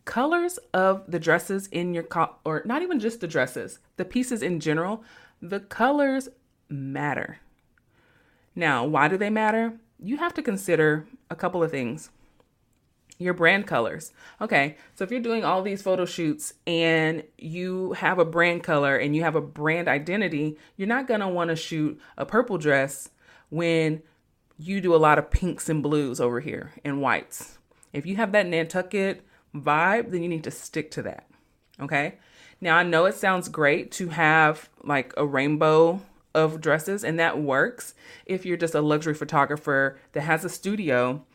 colors 0.06 0.60
of 0.74 1.04
the 1.08 1.20
dresses 1.20 1.68
in 1.68 1.94
your, 1.94 2.04
co- 2.04 2.36
or 2.46 2.62
not 2.66 2.84
even 2.84 3.00
just 3.00 3.22
the 3.22 3.28
dresses, 3.28 3.80
the 3.98 4.06
pieces 4.06 4.44
in 4.44 4.60
general, 4.60 5.04
the 5.42 5.60
colors 5.60 6.30
matter. 6.70 7.40
Now, 8.56 8.86
why 8.86 9.08
do 9.08 9.18
they 9.18 9.30
matter? 9.30 9.74
You 10.00 10.18
have 10.18 10.34
to 10.36 10.44
consider 10.44 11.08
a 11.30 11.36
couple 11.36 11.64
of 11.64 11.72
things. 11.72 12.10
Your 13.18 13.34
brand 13.34 13.66
colors. 13.66 14.12
Okay, 14.42 14.76
so 14.94 15.04
if 15.04 15.12
you're 15.12 15.22
doing 15.22 15.46
all 15.46 15.62
these 15.62 15.82
photo 15.82 16.06
shoots 16.06 16.54
and 16.68 17.24
you 17.38 17.94
have 17.94 18.20
a 18.20 18.26
brand 18.26 18.64
color 18.64 18.98
and 18.98 19.16
you 19.16 19.24
have 19.24 19.36
a 19.36 19.42
brand 19.42 19.88
identity, 19.88 20.58
you're 20.76 20.88
not 20.88 21.08
gonna 21.08 21.30
wanna 21.30 21.56
shoot 21.56 22.00
a 22.18 22.26
purple 22.26 22.58
dress 22.58 23.10
when 23.50 24.02
you 24.58 24.82
do 24.82 24.94
a 24.94 24.98
lot 24.98 25.18
of 25.18 25.32
pinks 25.32 25.70
and 25.70 25.82
blues 25.82 26.20
over 26.20 26.40
here 26.40 26.74
and 26.84 27.02
whites. 27.02 27.58
If 27.94 28.06
you 28.06 28.18
have 28.18 28.34
that 28.34 28.48
Nantucket 28.48 29.26
vibe, 29.56 30.12
then 30.12 30.22
you 30.22 30.30
need 30.30 30.44
to 30.44 30.52
stick 30.52 30.92
to 30.92 31.02
that. 31.04 31.28
Okay. 31.80 32.16
Now, 32.62 32.78
I 32.78 32.84
know 32.84 33.06
it 33.06 33.16
sounds 33.16 33.50
great 33.50 33.92
to 33.94 34.10
have 34.10 34.70
like 34.84 35.14
a 35.18 35.26
rainbow 35.26 36.02
of 36.34 36.60
dresses, 36.60 37.04
and 37.04 37.18
that 37.20 37.40
works 37.40 37.94
if 38.26 38.46
you're 38.46 38.58
just 38.58 38.76
a 38.76 38.82
luxury 38.82 39.14
photographer 39.14 39.98
that 40.12 40.22
has 40.22 40.44
a 40.44 40.50
studio 40.50 41.26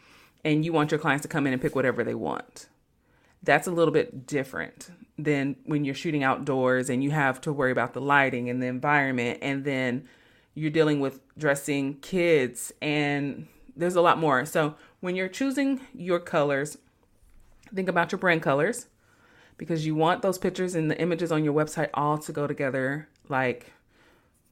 and 0.45 0.65
you 0.65 0.73
want 0.73 0.91
your 0.91 1.01
clients 1.01 1.23
to 1.23 1.29
come 1.29 1.47
in 1.47 1.53
and 1.53 1.61
pick 1.61 1.75
whatever 1.75 2.05
they 2.05 2.15
want. 2.15 2.69
That's 3.43 3.67
a 3.67 3.71
little 3.71 3.93
bit 3.93 4.27
different 4.27 4.91
than 5.19 5.57
when 5.65 5.85
you're 5.85 5.95
shooting 5.95 6.23
outdoors 6.23 6.91
and 6.91 7.03
you 7.03 7.11
have 7.11 7.41
to 7.43 7.53
worry 7.53 7.73
about 7.73 7.95
the 7.95 8.01
lighting 8.01 8.49
and 8.51 8.63
the 8.63 8.67
environment, 8.67 9.39
and 9.43 9.65
then 9.65 10.09
you're 10.55 10.71
dealing 10.71 11.01
with 11.01 11.21
dressing 11.39 11.95
kids, 12.01 12.73
and 12.83 13.47
there's 13.77 13.95
a 13.95 14.01
lot 14.01 14.19
more. 14.19 14.45
So, 14.45 14.75
when 15.01 15.17
you're 15.17 15.29
choosing 15.29 15.81
your 15.95 16.21
colors, 16.21 16.77
think 17.75 17.89
about 17.89 18.13
your 18.13 18.19
brand 18.19 18.43
colors 18.43 18.87
because 19.57 19.87
you 19.87 19.95
want 19.95 20.23
those 20.23 20.39
pictures 20.39 20.75
and 20.75 20.91
the 20.91 21.01
images 21.01 21.31
on 21.31 21.45
your 21.45 21.55
website 21.55 21.91
all 21.95 22.19
to 22.19 22.33
go 22.33 22.47
together 22.47 23.09
like 23.29 23.73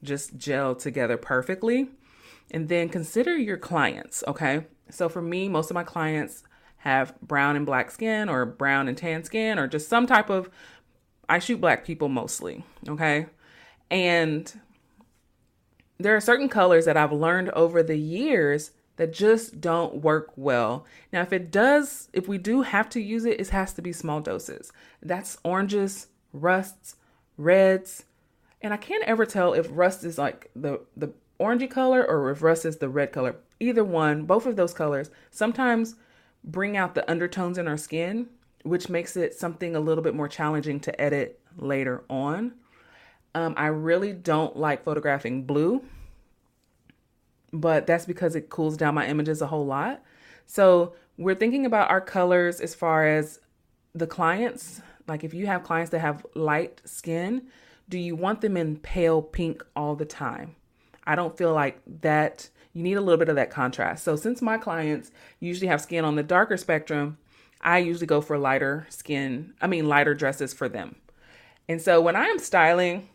just 0.01 0.37
gel 0.37 0.75
together 0.75 1.17
perfectly. 1.17 1.89
And 2.51 2.67
then 2.67 2.89
consider 2.89 3.37
your 3.37 3.57
clients, 3.57 4.23
okay? 4.27 4.65
So 4.89 5.09
for 5.09 5.21
me, 5.21 5.47
most 5.49 5.69
of 5.69 5.75
my 5.75 5.83
clients 5.83 6.43
have 6.77 7.19
brown 7.21 7.55
and 7.55 7.65
black 7.65 7.91
skin 7.91 8.29
or 8.29 8.45
brown 8.45 8.87
and 8.87 8.97
tan 8.97 9.23
skin 9.23 9.59
or 9.59 9.67
just 9.67 9.89
some 9.89 10.07
type 10.07 10.29
of 10.29 10.49
I 11.27 11.37
shoot 11.37 11.61
black 11.61 11.85
people 11.85 12.09
mostly, 12.09 12.65
okay? 12.87 13.27
And 13.91 14.51
there 15.99 16.15
are 16.15 16.21
certain 16.21 16.49
colors 16.49 16.85
that 16.85 16.97
I've 16.97 17.11
learned 17.11 17.49
over 17.51 17.83
the 17.83 17.97
years 17.97 18.71
that 18.95 19.13
just 19.13 19.61
don't 19.61 20.01
work 20.01 20.31
well. 20.35 20.85
Now, 21.13 21.21
if 21.21 21.31
it 21.31 21.51
does, 21.51 22.09
if 22.13 22.27
we 22.27 22.37
do 22.37 22.63
have 22.63 22.89
to 22.89 22.99
use 22.99 23.25
it, 23.25 23.39
it 23.39 23.49
has 23.49 23.73
to 23.73 23.81
be 23.81 23.93
small 23.93 24.21
doses. 24.21 24.71
That's 25.01 25.37
oranges, 25.43 26.07
rusts, 26.33 26.95
reds, 27.37 28.05
and 28.61 28.73
I 28.73 28.77
can't 28.77 29.03
ever 29.05 29.25
tell 29.25 29.53
if 29.53 29.67
rust 29.69 30.03
is 30.03 30.17
like 30.17 30.49
the 30.55 30.81
the 30.97 31.13
orangey 31.39 31.69
color 31.69 32.05
or 32.05 32.31
is 32.65 32.77
the 32.77 32.89
red 32.89 33.11
color. 33.11 33.35
Either 33.59 33.83
one, 33.83 34.23
both 34.23 34.45
of 34.45 34.55
those 34.55 34.73
colors 34.73 35.09
sometimes 35.31 35.95
bring 36.43 36.77
out 36.77 36.95
the 36.95 37.09
undertones 37.09 37.57
in 37.57 37.67
our 37.67 37.77
skin, 37.77 38.27
which 38.63 38.89
makes 38.89 39.15
it 39.15 39.33
something 39.33 39.75
a 39.75 39.79
little 39.79 40.03
bit 40.03 40.15
more 40.15 40.27
challenging 40.27 40.79
to 40.79 41.01
edit 41.01 41.39
later 41.57 42.03
on. 42.09 42.53
Um, 43.35 43.53
I 43.57 43.67
really 43.67 44.13
don't 44.13 44.57
like 44.57 44.83
photographing 44.83 45.43
blue, 45.43 45.83
but 47.53 47.85
that's 47.85 48.05
because 48.05 48.35
it 48.35 48.49
cools 48.49 48.77
down 48.77 48.95
my 48.95 49.07
images 49.07 49.41
a 49.41 49.47
whole 49.47 49.65
lot. 49.65 50.01
So 50.45 50.93
we're 51.17 51.35
thinking 51.35 51.65
about 51.65 51.89
our 51.89 52.01
colors 52.01 52.59
as 52.59 52.73
far 52.73 53.05
as 53.05 53.39
the 53.93 54.07
clients. 54.07 54.81
Like 55.07 55.23
if 55.23 55.33
you 55.33 55.47
have 55.47 55.63
clients 55.63 55.91
that 55.91 55.99
have 55.99 56.25
light 56.33 56.81
skin, 56.85 57.47
do 57.87 57.97
you 57.97 58.15
want 58.15 58.41
them 58.41 58.57
in 58.57 58.77
pale 58.77 59.21
pink 59.21 59.63
all 59.75 59.95
the 59.95 60.05
time? 60.05 60.55
I 61.09 61.15
don't 61.15 61.35
feel 61.35 61.53
like 61.53 61.81
that. 62.01 62.49
You 62.73 62.83
need 62.83 62.93
a 62.93 63.01
little 63.01 63.17
bit 63.17 63.29
of 63.29 63.35
that 63.35 63.49
contrast. 63.49 64.03
So, 64.03 64.15
since 64.15 64.43
my 64.43 64.59
clients 64.59 65.09
usually 65.39 65.67
have 65.67 65.81
skin 65.81 66.05
on 66.05 66.15
the 66.15 66.21
darker 66.21 66.55
spectrum, 66.55 67.17
I 67.61 67.79
usually 67.79 68.05
go 68.05 68.21
for 68.21 68.37
lighter 68.37 68.85
skin, 68.89 69.55
I 69.59 69.65
mean, 69.65 69.87
lighter 69.87 70.13
dresses 70.13 70.53
for 70.53 70.69
them. 70.69 70.97
And 71.67 71.81
so, 71.81 71.99
when 71.99 72.15
I 72.15 72.25
am 72.25 72.37
styling, 72.37 73.09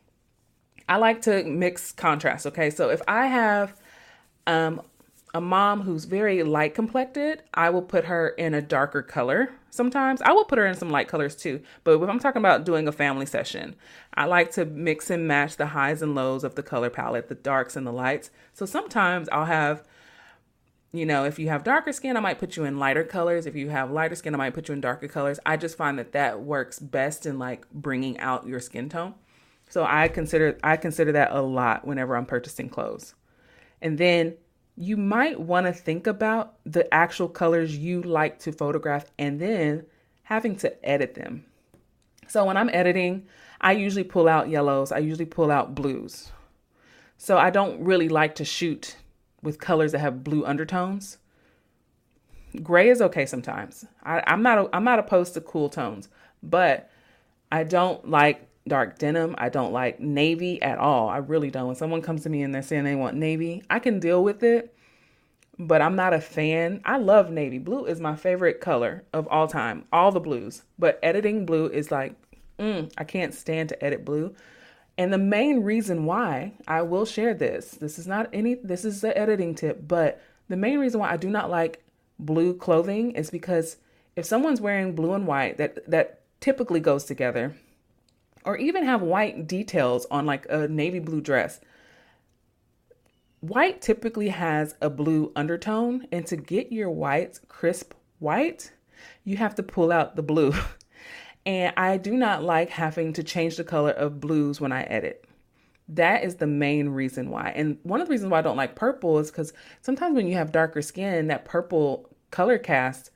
I 0.89 0.97
like 0.97 1.23
to 1.23 1.45
mix 1.45 1.93
contrast. 1.93 2.47
Okay. 2.47 2.69
So, 2.69 2.91
if 2.91 3.01
I 3.07 3.29
have 3.29 3.77
um, 4.49 4.83
a 5.33 5.41
mom 5.41 5.83
who's 5.83 6.05
very 6.05 6.43
light 6.43 6.75
complected, 6.75 7.45
I 7.55 7.71
will 7.71 7.83
put 7.83 8.07
her 8.07 8.31
in 8.31 8.55
a 8.55 8.61
darker 8.61 9.03
color 9.03 9.53
sometimes. 9.75 10.23
I 10.23 10.33
will 10.33 10.45
put 10.45 10.59
her 10.59 10.67
in 10.67 10.77
some 10.77 10.91
light 10.91 11.09
colors 11.09 11.35
too. 11.35 11.61
But 11.83 12.01
if 12.01 12.09
I'm 12.09 12.19
talking 12.19 12.41
about 12.41 12.65
doing 12.65 12.87
a 12.89 12.93
family 12.93 13.27
session, 13.27 13.75
I 14.15 14.27
like 14.27 14.53
to 14.53 14.65
mix 14.65 15.11
and 15.11 15.27
match 15.29 15.57
the 15.57 15.67
highs 15.67 16.01
and 16.01 16.15
lows 16.15 16.45
of 16.45 16.55
the 16.55 16.63
color 16.63 16.91
palette, 16.91 17.29
the 17.29 17.35
darks 17.35 17.77
and 17.77 17.87
the 17.87 17.93
lights. 17.93 18.31
So 18.53 18.65
sometimes 18.67 19.29
I'll 19.31 19.45
have, 19.45 19.85
you 20.93 21.05
know, 21.05 21.25
if 21.25 21.39
you 21.39 21.49
have 21.49 21.65
darker 21.65 21.93
skin, 21.93 22.17
I 22.17 22.21
might 22.21 22.39
put 22.39 22.57
you 22.57 22.65
in 22.65 22.79
lighter 22.79 23.05
colors. 23.05 23.47
If 23.47 23.57
you 23.57 23.69
have 23.71 23.91
lighter 23.91 24.15
skin, 24.15 24.35
I 24.35 24.39
might 24.39 24.55
put 24.55 24.69
you 24.69 24.75
in 24.75 24.81
darker 24.81 25.09
colors. 25.09 25.41
I 25.45 25.57
just 25.57 25.77
find 25.77 25.99
that 25.99 26.13
that 26.13 26.41
works 26.41 26.79
best 26.79 27.27
in 27.27 27.39
like 27.39 27.69
bringing 27.71 28.19
out 28.21 28.47
your 28.47 28.61
skin 28.61 28.89
tone. 28.89 29.15
So 29.69 29.85
I 29.85 30.09
consider 30.09 30.59
I 30.63 30.77
consider 30.77 31.13
that 31.13 31.33
a 31.33 31.43
lot 31.43 31.87
whenever 31.87 32.17
I'm 32.17 32.27
purchasing 32.27 32.69
clothes. 32.69 33.15
And 33.83 33.99
then 33.99 34.35
you 34.77 34.97
might 34.97 35.41
want 35.41 35.67
to 35.67 35.73
think 35.73 36.07
about 36.07 36.55
the 36.65 36.93
actual 36.93 37.29
colors 37.29 37.77
you 37.77 38.03
like 38.03 38.39
to 38.41 38.53
photograph 38.53 39.11
and 39.19 39.41
then 39.41 39.85
having 40.25 40.57
to 40.57 40.89
edit 40.89 41.15
them. 41.15 41.45
So 42.27 42.45
when 42.45 42.57
I'm 42.57 42.71
editing, 42.71 43.27
I 43.61 43.73
usually 43.73 44.05
pull 44.05 44.29
out 44.29 44.49
yellows, 44.49 44.91
I 44.91 44.99
usually 44.99 45.27
pull 45.27 45.51
out 45.51 45.75
blues. 45.75 46.33
So 47.17 47.39
I 47.39 47.51
don't 47.51 47.81
really 47.83 48.09
like 48.09 48.35
to 48.37 48.45
shoot 48.45 48.97
with 49.43 49.61
colors 49.61 49.93
that 49.93 50.01
have 50.01 50.25
blue 50.25 50.45
undertones. 50.45 51.19
Gray 52.63 52.89
is 52.89 53.01
okay 53.03 53.27
sometimes. 53.27 53.85
I, 54.03 54.23
am 54.27 54.43
not 54.43 54.71
I'm 54.73 54.85
not 54.85 54.99
opposed 54.99 55.35
to 55.35 55.41
cool 55.41 55.69
tones, 55.69 56.09
but 56.43 56.91
I 57.53 57.65
don't 57.65 58.09
like 58.09 58.49
dark 58.67 58.99
denim. 58.99 59.35
I 59.39 59.49
don't 59.49 59.73
like 59.73 60.01
navy 60.01 60.61
at 60.63 60.79
all. 60.79 61.09
I 61.09 61.19
really 61.19 61.51
don't. 61.51 61.67
When 61.67 61.77
someone 61.77 62.03
comes 62.03 62.23
to 62.23 62.31
me 62.31 62.43
and 62.43 62.55
they're 62.55 62.63
saying 62.63 62.85
they 62.85 62.95
want 62.95 63.17
navy, 63.17 63.63
I 63.69 63.79
can 63.79 64.01
deal 64.01 64.23
with 64.25 64.43
it, 64.43 64.75
but 65.59 65.83
I'm 65.83 65.97
not 65.97 66.15
a 66.15 66.21
fan. 66.21 66.81
I 66.85 66.97
love 66.97 67.31
navy. 67.31 67.59
Blue 67.59 67.85
is 67.85 68.01
my 68.01 68.17
favorite 68.17 68.61
color 68.61 69.05
of 69.13 69.29
all 69.29 69.49
time, 69.49 69.85
all 69.93 70.13
the 70.13 70.21
blues. 70.21 70.63
But 70.79 70.99
editing 71.03 71.47
blue 71.47 71.69
is 71.69 71.91
like, 71.91 72.15
mm, 72.59 72.91
I 72.97 73.05
can't 73.05 73.35
stand 73.35 73.69
to 73.71 73.85
edit 73.85 74.05
blue. 74.05 74.35
And 74.97 75.13
the 75.13 75.19
main 75.19 75.63
reason 75.65 76.05
why 76.05 76.53
I 76.69 76.83
will 76.83 77.05
share 77.05 77.35
this, 77.35 77.73
this 77.73 77.99
is 77.99 78.07
not 78.07 78.29
any, 78.33 78.55
this 78.55 78.85
is 78.85 79.01
the 79.01 79.17
editing 79.19 79.55
tip, 79.55 79.87
but 79.87 80.23
the 80.49 80.57
main 80.57 80.79
reason 80.79 81.01
why 81.01 81.11
I 81.11 81.17
do 81.17 81.29
not 81.29 81.51
like 81.51 81.83
blue 82.19 82.55
clothing 82.55 83.11
is 83.13 83.29
because 83.29 83.77
if 84.15 84.25
someone's 84.25 84.61
wearing 84.61 84.95
blue 84.95 85.15
and 85.15 85.27
white, 85.27 85.59
that 85.59 85.91
that 85.91 86.21
typically 86.41 86.81
goes 86.81 87.05
together 87.05 87.55
or 88.45 88.57
even 88.57 88.85
have 88.85 89.03
white 89.03 89.47
details 89.47 90.07
on 90.11 90.27
like 90.27 90.47
a 90.51 90.69
navy 90.69 90.99
blue 90.99 91.21
dress. 91.21 91.61
White 93.41 93.83
typically 93.83 94.29
has 94.29 94.75
a 94.81 94.89
blue 94.89 95.33
undertone, 95.37 96.07
and 96.11 96.27
to 96.27 96.37
get 96.37 96.73
your 96.73 96.91
whites 96.91 97.41
crisp 97.49 97.93
white, 98.19 98.73
you 99.25 99.37
have 99.37 99.55
to 99.57 99.63
pull 99.63 99.93
out 99.93 100.17
the 100.17 100.23
blue. 100.23 100.55
and 101.47 101.75
I 101.77 101.99
do 101.99 102.17
not 102.17 102.43
like 102.43 102.71
having 102.71 103.13
to 103.15 103.23
change 103.23 103.57
the 103.57 103.65
color 103.65 103.91
of 103.91 104.21
blues 104.21 104.61
when 104.61 104.73
I 104.73 104.83
edit. 104.85 105.27
That 105.89 106.25
is 106.25 106.37
the 106.37 106.47
main 106.47 106.89
reason 106.89 107.31
why. 107.31 107.53
And 107.55 107.79
one 107.83 108.01
of 108.01 108.07
the 108.07 108.13
reasons 108.13 108.31
why 108.31 108.39
I 108.39 108.43
don't 108.43 108.57
like 108.57 108.75
purple 108.75 109.19
is 109.19 109.31
because 109.31 109.53
sometimes 109.83 110.15
when 110.17 110.27
you 110.27 110.35
have 110.37 110.51
darker 110.51 110.81
skin, 110.81 111.27
that 111.27 111.45
purple 111.45 112.09
color 112.31 112.57
cast 112.57 113.11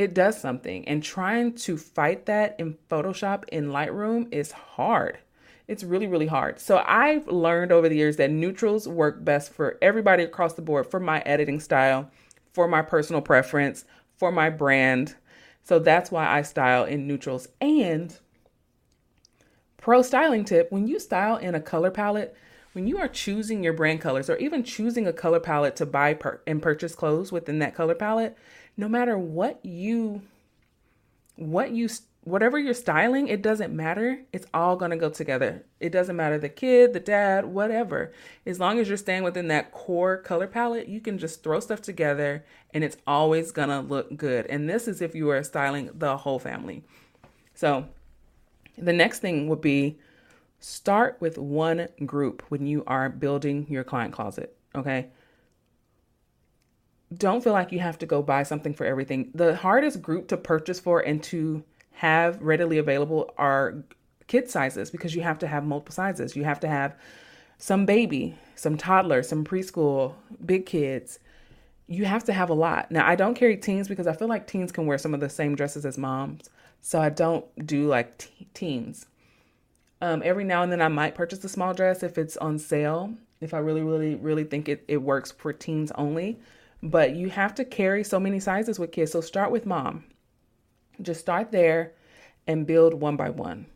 it 0.00 0.14
does 0.14 0.40
something. 0.40 0.88
And 0.88 1.02
trying 1.02 1.52
to 1.56 1.76
fight 1.76 2.24
that 2.24 2.56
in 2.58 2.78
Photoshop 2.90 3.44
in 3.50 3.66
Lightroom 3.66 4.32
is 4.32 4.50
hard. 4.50 5.18
It's 5.68 5.84
really, 5.84 6.06
really 6.06 6.26
hard. 6.26 6.58
So 6.58 6.82
I've 6.86 7.28
learned 7.28 7.70
over 7.70 7.86
the 7.86 7.96
years 7.96 8.16
that 8.16 8.30
neutrals 8.30 8.88
work 8.88 9.22
best 9.22 9.52
for 9.52 9.76
everybody 9.82 10.22
across 10.22 10.54
the 10.54 10.62
board 10.62 10.86
for 10.86 11.00
my 11.00 11.20
editing 11.26 11.60
style, 11.60 12.10
for 12.54 12.66
my 12.66 12.80
personal 12.80 13.20
preference, 13.20 13.84
for 14.16 14.32
my 14.32 14.48
brand. 14.48 15.16
So 15.64 15.78
that's 15.78 16.10
why 16.10 16.26
I 16.26 16.40
style 16.42 16.84
in 16.84 17.06
neutrals. 17.06 17.48
And 17.60 18.18
pro 19.76 20.00
styling 20.00 20.46
tip 20.46 20.72
when 20.72 20.88
you 20.88 20.98
style 20.98 21.36
in 21.36 21.54
a 21.54 21.60
color 21.60 21.90
palette, 21.90 22.34
when 22.72 22.86
you 22.86 22.96
are 22.96 23.08
choosing 23.08 23.62
your 23.62 23.74
brand 23.74 24.00
colors 24.00 24.30
or 24.30 24.36
even 24.38 24.64
choosing 24.64 25.06
a 25.06 25.12
color 25.12 25.40
palette 25.40 25.76
to 25.76 25.84
buy 25.84 26.14
per- 26.14 26.40
and 26.46 26.62
purchase 26.62 26.94
clothes 26.94 27.30
within 27.30 27.58
that 27.58 27.74
color 27.74 27.94
palette, 27.94 28.34
no 28.80 28.88
matter 28.88 29.16
what 29.16 29.64
you 29.64 30.22
what 31.36 31.70
you 31.70 31.88
whatever 32.22 32.58
you're 32.58 32.74
styling, 32.74 33.28
it 33.28 33.42
doesn't 33.42 33.74
matter. 33.74 34.22
It's 34.32 34.46
all 34.52 34.76
going 34.76 34.90
to 34.90 34.96
go 34.96 35.08
together. 35.08 35.64
It 35.80 35.90
doesn't 35.90 36.16
matter 36.16 36.38
the 36.38 36.48
kid, 36.48 36.92
the 36.92 37.00
dad, 37.00 37.46
whatever. 37.46 38.12
As 38.44 38.58
long 38.60 38.78
as 38.78 38.88
you're 38.88 38.96
staying 38.96 39.22
within 39.22 39.48
that 39.48 39.72
core 39.72 40.18
color 40.18 40.46
palette, 40.46 40.88
you 40.88 41.00
can 41.00 41.18
just 41.18 41.42
throw 41.42 41.60
stuff 41.60 41.80
together 41.80 42.44
and 42.74 42.84
it's 42.84 42.96
always 43.06 43.52
going 43.52 43.68
to 43.68 43.80
look 43.80 44.16
good. 44.16 44.46
And 44.46 44.68
this 44.68 44.88
is 44.88 45.00
if 45.00 45.14
you 45.14 45.30
are 45.30 45.42
styling 45.42 45.90
the 45.94 46.18
whole 46.18 46.38
family. 46.38 46.84
So, 47.54 47.86
the 48.76 48.92
next 48.92 49.20
thing 49.20 49.48
would 49.48 49.60
be 49.60 49.98
start 50.58 51.16
with 51.20 51.36
one 51.36 51.88
group 52.04 52.42
when 52.48 52.66
you 52.66 52.82
are 52.86 53.08
building 53.08 53.66
your 53.68 53.84
client 53.84 54.12
closet, 54.12 54.56
okay? 54.74 55.08
Don't 57.12 57.42
feel 57.42 57.52
like 57.52 57.72
you 57.72 57.80
have 57.80 57.98
to 57.98 58.06
go 58.06 58.22
buy 58.22 58.44
something 58.44 58.74
for 58.74 58.86
everything. 58.86 59.30
The 59.34 59.56
hardest 59.56 60.00
group 60.00 60.28
to 60.28 60.36
purchase 60.36 60.78
for 60.78 61.00
and 61.00 61.22
to 61.24 61.64
have 61.92 62.40
readily 62.40 62.78
available 62.78 63.34
are 63.36 63.82
kid 64.26 64.48
sizes 64.48 64.90
because 64.90 65.14
you 65.14 65.22
have 65.22 65.38
to 65.40 65.48
have 65.48 65.64
multiple 65.64 65.92
sizes. 65.92 66.36
You 66.36 66.44
have 66.44 66.60
to 66.60 66.68
have 66.68 66.96
some 67.58 67.84
baby, 67.84 68.38
some 68.54 68.76
toddler, 68.76 69.22
some 69.22 69.44
preschool, 69.44 70.14
big 70.44 70.66
kids. 70.66 71.18
You 71.88 72.04
have 72.04 72.22
to 72.24 72.32
have 72.32 72.48
a 72.48 72.54
lot. 72.54 72.92
Now, 72.92 73.06
I 73.06 73.16
don't 73.16 73.34
carry 73.34 73.56
teens 73.56 73.88
because 73.88 74.06
I 74.06 74.12
feel 74.14 74.28
like 74.28 74.46
teens 74.46 74.70
can 74.70 74.86
wear 74.86 74.98
some 74.98 75.12
of 75.12 75.20
the 75.20 75.28
same 75.28 75.56
dresses 75.56 75.84
as 75.84 75.98
moms. 75.98 76.48
So 76.80 77.00
I 77.00 77.10
don't 77.10 77.44
do 77.66 77.86
like 77.86 78.18
te- 78.18 78.48
teens. 78.54 79.06
Um, 80.00 80.22
every 80.24 80.44
now 80.44 80.62
and 80.62 80.72
then 80.72 80.80
I 80.80 80.88
might 80.88 81.14
purchase 81.14 81.44
a 81.44 81.48
small 81.48 81.74
dress 81.74 82.02
if 82.02 82.16
it's 82.16 82.36
on 82.38 82.58
sale, 82.58 83.12
if 83.40 83.52
I 83.52 83.58
really, 83.58 83.82
really, 83.82 84.14
really 84.14 84.44
think 84.44 84.68
it, 84.68 84.84
it 84.88 84.98
works 84.98 85.32
for 85.32 85.52
teens 85.52 85.92
only. 85.96 86.38
But 86.82 87.14
you 87.14 87.28
have 87.28 87.54
to 87.56 87.64
carry 87.64 88.04
so 88.04 88.18
many 88.18 88.40
sizes 88.40 88.78
with 88.78 88.92
kids. 88.92 89.12
So 89.12 89.20
start 89.20 89.50
with 89.50 89.66
mom. 89.66 90.04
Just 91.02 91.20
start 91.20 91.52
there 91.52 91.92
and 92.46 92.66
build 92.66 92.94
one 92.94 93.16
by 93.16 93.30
one. 93.30 93.66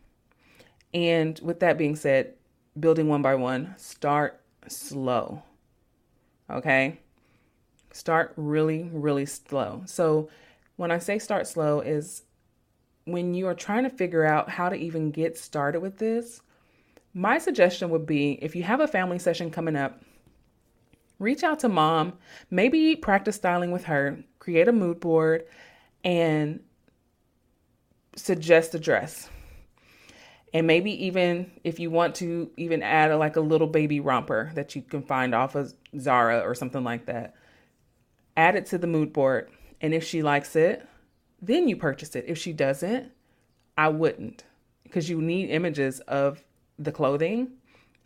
And 0.93 1.39
with 1.43 1.61
that 1.61 1.77
being 1.77 1.97
said, 1.97 2.35
building 2.79 3.09
one 3.09 3.23
by 3.23 3.35
one, 3.35 3.75
start 3.77 4.41
slow. 4.69 5.43
Okay? 6.51 7.01
Start 7.93 8.33
really, 8.37 8.89
really 8.93 9.27
slow. 9.27 9.83
So 9.87 10.29
when 10.77 10.91
I 10.91 10.99
say 10.99 11.19
start 11.19 11.47
slow 11.47 11.81
is 11.81 12.23
when 13.05 13.35
you 13.35 13.47
are 13.47 13.55
trying 13.55 13.85
to 13.85 13.91
figure 13.91 14.25
out 14.25 14.49
how 14.49 14.69
to 14.69 14.77
even 14.77 15.11
get 15.11 15.37
started 15.37 15.81
with 15.81 15.99
this, 15.99 16.41
my 17.13 17.39
suggestion 17.39 17.91
would 17.91 18.07
be 18.07 18.33
if 18.43 18.57
you 18.57 18.63
have 18.63 18.81
a 18.81 18.89
family 18.89 19.19
session 19.19 19.51
coming 19.51 19.77
up, 19.77 20.03
reach 21.19 21.43
out 21.43 21.61
to 21.61 21.69
mom, 21.69 22.15
maybe 22.51 22.97
practice 22.97 23.37
styling 23.37 23.71
with 23.71 23.85
her, 23.85 24.19
create 24.39 24.69
a 24.69 24.73
mood 24.73 25.01
board, 25.01 25.45
and 26.03 26.61
suggest 28.17 28.75
a 28.75 28.79
dress. 28.79 29.29
And 30.53 30.67
maybe 30.67 31.07
even 31.07 31.51
if 31.65 31.81
you 31.81 31.91
want 31.91 32.15
to 32.17 32.51
even 32.57 32.83
add 32.83 33.11
a, 33.11 33.17
like 33.17 33.37
a 33.37 33.41
little 33.41 33.67
baby 33.67 33.99
romper 33.99 34.53
that 34.55 34.77
you 34.77 34.83
can 34.83 35.03
find 35.03 35.35
off 35.35 35.57
of 35.57 35.75
Zara 35.99 36.41
or 36.41 36.55
something 36.55 36.85
like 36.85 37.07
that. 37.07 37.35
Add 38.37 38.55
it 38.55 38.67
to 38.67 38.79
the 38.79 38.87
mood 38.87 39.13
board. 39.13 39.51
And 39.81 39.93
if 39.93 40.05
she 40.05 40.23
likes 40.23 40.55
it, 40.55 40.87
then 41.43 41.69
you 41.69 41.77
purchase 41.77 42.15
it. 42.15 42.25
If 42.29 42.39
she 42.39 42.53
doesn't, 42.53 43.11
I 43.77 43.89
wouldn't 43.89 44.45
because 44.85 45.09
you 45.11 45.21
need 45.21 45.51
images 45.51 45.99
of 46.01 46.45
the 46.79 46.93
clothing 46.93 47.53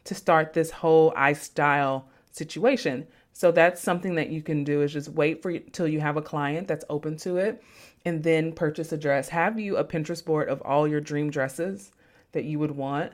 to 0.05 0.15
start 0.15 0.55
this 0.55 0.71
whole 0.71 1.13
I 1.15 1.35
style 1.35 2.09
situation. 2.33 3.07
So 3.33 3.53
that's 3.53 3.81
something 3.81 4.17
that 4.17 4.31
you 4.31 4.43
can 4.43 4.65
do 4.65 4.83
is 4.83 4.93
just 4.93 5.11
wait 5.11 5.43
for 5.43 5.57
till 5.59 5.87
you 5.87 6.01
have 6.01 6.17
a 6.17 6.23
client 6.23 6.69
that's 6.69 6.85
open 6.91 7.17
to 7.19 7.37
it 7.37 7.63
and 8.05 8.23
then 8.23 8.53
purchase 8.53 8.93
a 8.93 8.97
dress. 8.97 9.29
Have 9.29 9.59
you 9.61 9.77
a 9.77 9.85
Pinterest 9.85 10.25
board 10.25 10.49
of 10.49 10.61
all 10.63 10.89
your 10.89 11.01
dream 11.01 11.31
dresses 11.31 11.93
that 12.33 12.45
you 12.45 12.59
would 12.59 12.73
want? 12.73 13.13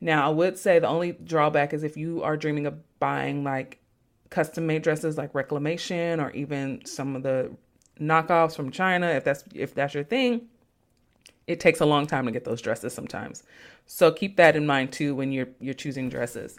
Now, 0.00 0.26
I 0.26 0.30
would 0.30 0.58
say 0.58 0.78
the 0.78 0.88
only 0.88 1.12
drawback 1.12 1.72
is 1.72 1.82
if 1.82 1.96
you 1.96 2.22
are 2.22 2.36
dreaming 2.36 2.66
of 2.66 2.78
buying 2.98 3.44
like 3.44 3.78
custom 4.30 4.66
made 4.66 4.82
dresses 4.82 5.18
like 5.18 5.34
reclamation 5.34 6.20
or 6.20 6.30
even 6.30 6.84
some 6.84 7.14
of 7.14 7.22
the 7.22 7.50
knockoffs 8.00 8.56
from 8.56 8.70
China, 8.70 9.08
if 9.08 9.24
that's 9.24 9.44
if 9.54 9.74
that's 9.74 9.94
your 9.94 10.04
thing, 10.04 10.48
it 11.46 11.60
takes 11.60 11.80
a 11.80 11.86
long 11.86 12.06
time 12.06 12.26
to 12.26 12.32
get 12.32 12.44
those 12.44 12.62
dresses 12.62 12.94
sometimes. 12.94 13.42
So 13.86 14.10
keep 14.10 14.36
that 14.36 14.56
in 14.56 14.66
mind 14.66 14.92
too 14.92 15.14
when 15.14 15.32
you're 15.32 15.48
you're 15.60 15.74
choosing 15.74 16.08
dresses. 16.08 16.58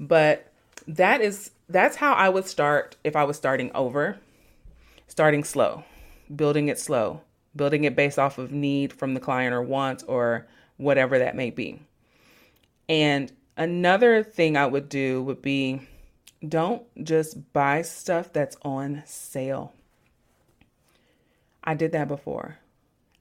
But 0.00 0.49
that 0.96 1.20
is 1.20 1.50
that's 1.68 1.96
how 1.96 2.12
I 2.14 2.28
would 2.28 2.46
start 2.46 2.96
if 3.04 3.14
I 3.14 3.24
was 3.24 3.36
starting 3.36 3.70
over. 3.74 4.18
Starting 5.06 5.44
slow, 5.44 5.84
building 6.34 6.68
it 6.68 6.78
slow, 6.78 7.20
building 7.56 7.84
it 7.84 7.96
based 7.96 8.18
off 8.18 8.38
of 8.38 8.52
need 8.52 8.92
from 8.92 9.14
the 9.14 9.20
client 9.20 9.54
or 9.54 9.62
wants 9.62 10.04
or 10.04 10.46
whatever 10.76 11.18
that 11.18 11.34
may 11.34 11.50
be. 11.50 11.80
And 12.88 13.32
another 13.56 14.22
thing 14.22 14.56
I 14.56 14.66
would 14.66 14.88
do 14.88 15.22
would 15.22 15.42
be 15.42 15.80
don't 16.46 16.82
just 17.04 17.52
buy 17.52 17.82
stuff 17.82 18.32
that's 18.32 18.56
on 18.62 19.02
sale. 19.04 19.72
I 21.62 21.74
did 21.74 21.92
that 21.92 22.08
before. 22.08 22.58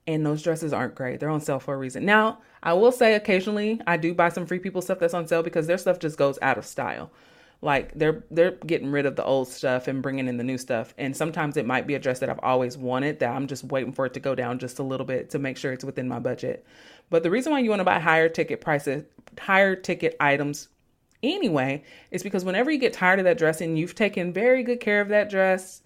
And 0.08 0.26
those 0.26 0.42
dresses 0.42 0.74
aren't 0.74 0.96
great. 0.96 1.20
They're 1.20 1.30
on 1.30 1.42
sale 1.42 1.60
for 1.60 1.74
a 1.74 1.78
reason. 1.78 2.06
Now, 2.06 2.40
I 2.64 2.74
will 2.74 2.92
say 2.92 3.14
occasionally 3.14 3.82
I 3.86 3.98
do 3.98 4.14
buy 4.14 4.30
some 4.30 4.46
free 4.46 4.60
people 4.60 4.82
stuff 4.82 5.00
that's 5.00 5.14
on 5.14 5.28
sale 5.28 5.44
because 5.44 5.68
their 5.68 5.78
stuff 5.78 6.00
just 6.00 6.18
goes 6.18 6.40
out 6.42 6.58
of 6.58 6.66
style 6.66 7.12
like 7.62 7.92
they're 7.94 8.24
they're 8.32 8.52
getting 8.52 8.90
rid 8.90 9.06
of 9.06 9.16
the 9.16 9.24
old 9.24 9.48
stuff 9.48 9.88
and 9.88 10.02
bringing 10.02 10.28
in 10.28 10.38
the 10.38 10.44
new 10.44 10.58
stuff. 10.58 10.94
And 10.98 11.16
sometimes 11.16 11.58
it 11.58 11.66
might 11.66 11.88
be 11.88 11.96
a 11.96 12.00
dress 12.00 12.20
that 12.20 12.30
i've 12.30 12.40
always 12.42 12.78
wanted 12.78 13.20
that 13.20 13.36
i'm 13.36 13.48
just 13.48 13.66
waiting 13.66 13.92
for 13.92 14.06
it 14.06 14.14
to 14.14 14.20
go 14.20 14.36
down 14.36 14.60
just 14.60 14.80
a 14.80 14.84
little 14.84 15.06
bit 15.06 15.30
to 15.32 15.40
make 15.40 15.58
sure 15.58 15.74
it's 15.74 15.84
within 15.84 16.08
my 16.08 16.20
budget. 16.20 16.66
But 17.10 17.24
the 17.24 17.32
reason 17.32 17.52
why 17.52 17.60
you 17.60 17.70
want 17.70 17.82
to 17.82 17.86
buy 17.86 18.00
higher 18.00 18.30
ticket 18.30 18.62
prices 18.62 19.04
higher 19.38 19.76
ticket 19.76 20.16
items 20.20 20.70
anyway 21.22 21.84
is 22.12 22.24
because 22.24 22.46
whenever 22.46 22.72
you 22.72 22.78
get 22.78 22.94
tired 22.94 23.20
of 23.20 23.26
that 23.26 23.38
dress 23.38 23.62
and 23.62 23.78
you've 23.78 23.96
taken 23.96 24.32
very 24.32 24.64
good 24.64 24.80
care 24.80 25.02
of 25.02 25.10
that 25.10 25.30
dress 25.30 25.82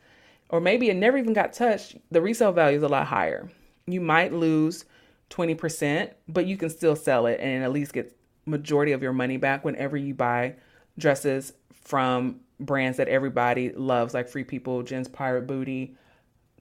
or 0.50 0.62
maybe 0.62 0.90
it 0.90 0.96
never 0.96 1.18
even 1.18 1.34
got 1.34 1.54
touched 1.54 1.98
the 2.12 2.22
resale 2.22 2.52
value 2.52 2.78
is 2.78 2.84
a 2.84 2.88
lot 2.88 3.08
higher. 3.08 3.50
You 3.88 4.00
might 4.00 4.32
lose 4.32 4.86
20% 5.32 6.12
but 6.28 6.46
you 6.46 6.56
can 6.56 6.70
still 6.70 6.96
sell 6.96 7.26
it 7.26 7.40
and 7.40 7.64
at 7.64 7.72
least 7.72 7.94
get 7.94 8.16
majority 8.46 8.92
of 8.92 9.02
your 9.02 9.14
money 9.14 9.38
back 9.38 9.66
whenever 9.66 9.98
you 9.98 10.14
buy 10.14 10.54
dresses 10.97 11.53
from 11.71 12.39
brands 12.60 12.97
that 12.97 13.08
everybody 13.08 13.71
loves, 13.71 14.13
like 14.13 14.29
Free 14.29 14.43
People, 14.43 14.84
Jen's 14.84 15.08
Pirate 15.08 15.47
Booty, 15.47 15.95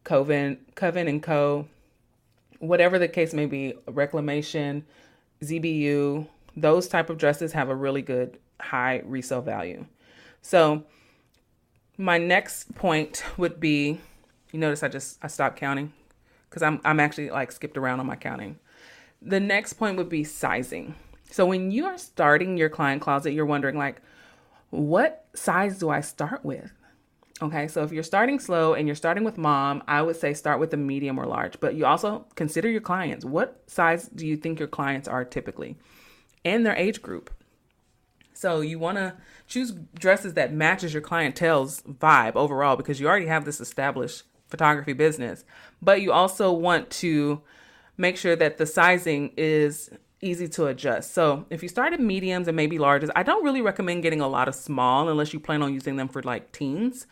Coven, 0.05 0.59
Coven 0.75 1.09
and 1.09 1.23
Co. 1.23 1.69
Whatever 2.59 2.99
the 2.99 3.09
case 3.09 3.35
may 3.35 3.47
be, 3.47 3.75
Reclamation, 3.87 4.85
ZBU, 5.43 6.27
those 6.57 6.89
type 6.89 7.11
of 7.11 7.19
dresses 7.19 7.53
have 7.53 7.69
a 7.69 7.75
really 7.75 8.03
good 8.03 8.39
high 8.61 9.03
resale 9.05 9.43
value. 9.43 9.85
So 10.43 10.85
my 11.99 12.19
next 12.19 12.75
point 12.75 13.25
would 13.37 13.61
be, 13.61 14.01
you 14.53 14.59
notice 14.59 14.83
I 14.83 14.89
just 14.89 15.19
I 15.23 15.29
stopped 15.29 15.57
counting 15.59 15.93
because 16.49 16.63
I'm 16.63 16.81
I'm 16.85 17.01
actually 17.01 17.31
like 17.31 17.53
skipped 17.53 17.77
around 17.77 18.01
on 18.01 18.07
my 18.07 18.17
counting. 18.17 18.59
The 19.21 19.41
next 19.41 19.75
point 19.75 19.97
would 19.97 20.09
be 20.09 20.25
sizing. 20.25 20.95
So 21.31 21.47
when 21.47 21.71
you 21.71 21.87
are 21.87 21.97
starting 21.97 22.59
your 22.59 22.69
client 22.69 23.01
closet, 23.01 23.33
you're 23.33 23.47
wondering 23.47 23.79
like, 23.79 24.03
what 24.73 25.27
size 25.35 25.79
do 25.79 25.91
I 25.91 26.01
start 26.01 26.45
with? 26.47 26.73
Okay, 27.43 27.69
so 27.69 27.83
if 27.83 27.93
you're 27.93 28.03
starting 28.03 28.39
slow 28.39 28.73
and 28.73 28.89
you're 28.89 28.95
starting 28.95 29.23
with 29.23 29.37
mom, 29.37 29.83
I 29.87 30.01
would 30.01 30.17
say 30.17 30.33
start 30.33 30.61
with 30.61 30.73
a 30.73 30.79
medium 30.79 31.19
or 31.19 31.27
large, 31.27 31.61
but 31.61 31.75
you 31.75 31.85
also 31.85 32.27
consider 32.37 32.71
your 32.71 32.81
clients. 32.81 33.23
What 33.23 33.63
size 33.67 34.09
do 34.09 34.27
you 34.27 34.37
think 34.37 34.59
your 34.59 34.69
clients 34.69 35.09
are 35.09 35.27
typically 35.27 35.77
and 36.43 36.65
their 36.65 36.75
age 36.75 37.03
group? 37.03 37.31
So 38.33 38.63
you 38.63 38.79
want 38.79 38.97
to 38.97 39.15
choose 39.47 39.73
dresses 39.73 40.35
that 40.35 40.55
matches 40.55 40.95
your 40.95 41.03
clientele's 41.03 41.83
vibe 41.83 42.35
overall 42.35 42.77
because 42.77 42.99
you 42.99 43.07
already 43.07 43.27
have 43.27 43.45
this 43.45 43.61
established 43.61 44.23
photography 44.49 44.95
business, 44.95 45.45
but 45.83 46.01
you 46.01 46.13
also 46.13 46.51
want 46.51 46.89
to 46.91 47.43
make 47.99 48.17
sure 48.17 48.37
that 48.37 48.57
the 48.57 48.67
sizing 48.67 49.33
is 49.37 49.91
easy 50.23 50.49
to 50.49 50.67
adjust. 50.67 51.13
So 51.13 51.45
if 51.51 51.63
you 51.63 51.69
start 51.69 51.93
at 51.93 52.01
mediums 52.01 52.49
and 52.49 52.57
maybe 52.57 52.79
larges, 52.79 53.11
I 53.15 53.25
don't 53.25 53.45
really 53.45 53.61
recommend 53.61 54.03
getting 54.03 54.21
a 54.21 54.29
lot 54.29 54.49
of 54.49 54.55
small 54.55 55.09
unless 55.09 55.33
you 55.33 55.41
plan 55.41 55.63
on 55.63 55.75
using 55.75 55.97
them 55.97 56.09
for 56.09 56.23
like 56.23 56.53
teens. 56.53 57.07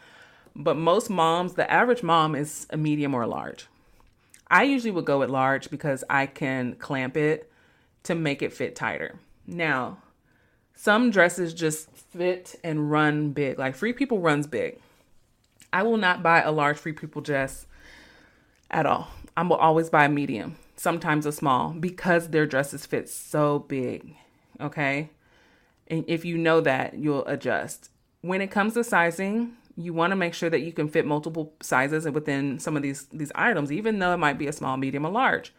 But 0.57 0.77
most 0.77 1.11
moms, 1.11 1.55
the 1.55 1.70
average 1.70 2.03
mom 2.03 2.35
is 2.35 2.66
a 2.70 2.77
medium 2.77 3.14
or 3.14 3.23
a 3.23 3.27
large. 3.27 3.66
I 4.49 4.62
usually 4.62 4.90
would 4.92 5.05
go 5.05 5.18
with 5.18 5.31
large 5.31 5.70
because 5.70 6.03
I 6.09 6.27
can 6.27 6.75
clamp 6.77 7.16
it 7.16 7.51
to 8.05 8.14
make 8.14 8.42
it 8.42 8.53
fit 8.53 8.75
tighter. 8.75 9.18
Now, 9.46 9.99
some 10.75 11.11
dresses 11.11 11.53
just 11.53 11.90
fit 11.90 12.59
and 12.64 12.90
run 12.90 13.33
big. 13.33 13.59
Like 13.59 13.75
Free 13.75 13.92
People 13.92 14.20
runs 14.20 14.46
big. 14.46 14.79
I 15.73 15.83
will 15.83 15.99
not 15.99 16.23
buy 16.23 16.42
a 16.42 16.51
large 16.51 16.79
Free 16.79 16.92
People 16.92 17.23
dress 17.23 17.66
at 18.70 18.87
all. 18.87 19.09
I 19.37 19.42
will 19.42 19.57
always 19.57 19.90
buy 19.90 20.07
a 20.07 20.09
medium 20.09 20.57
sometimes 20.81 21.27
a 21.27 21.33
small 21.33 21.73
because 21.73 22.29
their 22.29 22.47
dresses 22.47 22.87
fit 22.87 23.07
so 23.07 23.59
big. 23.59 24.16
Okay. 24.59 25.11
And 25.88 26.05
if 26.09 26.25
you 26.25 26.38
know 26.38 26.62
that, 26.62 26.95
you'll 26.95 27.27
adjust. 27.27 27.90
When 28.23 28.40
it 28.40 28.51
comes 28.51 28.73
to 28.75 28.83
sizing, 28.85 29.53
you 29.77 29.93
want 29.93 30.12
to 30.12 30.16
make 30.16 30.33
sure 30.33 30.49
that 30.49 30.61
you 30.61 30.73
can 30.73 30.88
fit 30.88 31.05
multiple 31.05 31.53
sizes 31.61 32.09
within 32.09 32.59
some 32.59 32.77
of 32.77 32.83
these 32.83 33.05
these 33.12 33.31
items, 33.35 33.71
even 33.71 33.99
though 33.99 34.14
it 34.14 34.19
might 34.19 34.38
be 34.38 34.47
a 34.47 34.53
small, 34.53 34.79
medium, 34.79 35.05
or 35.05 35.11
large. 35.11 35.53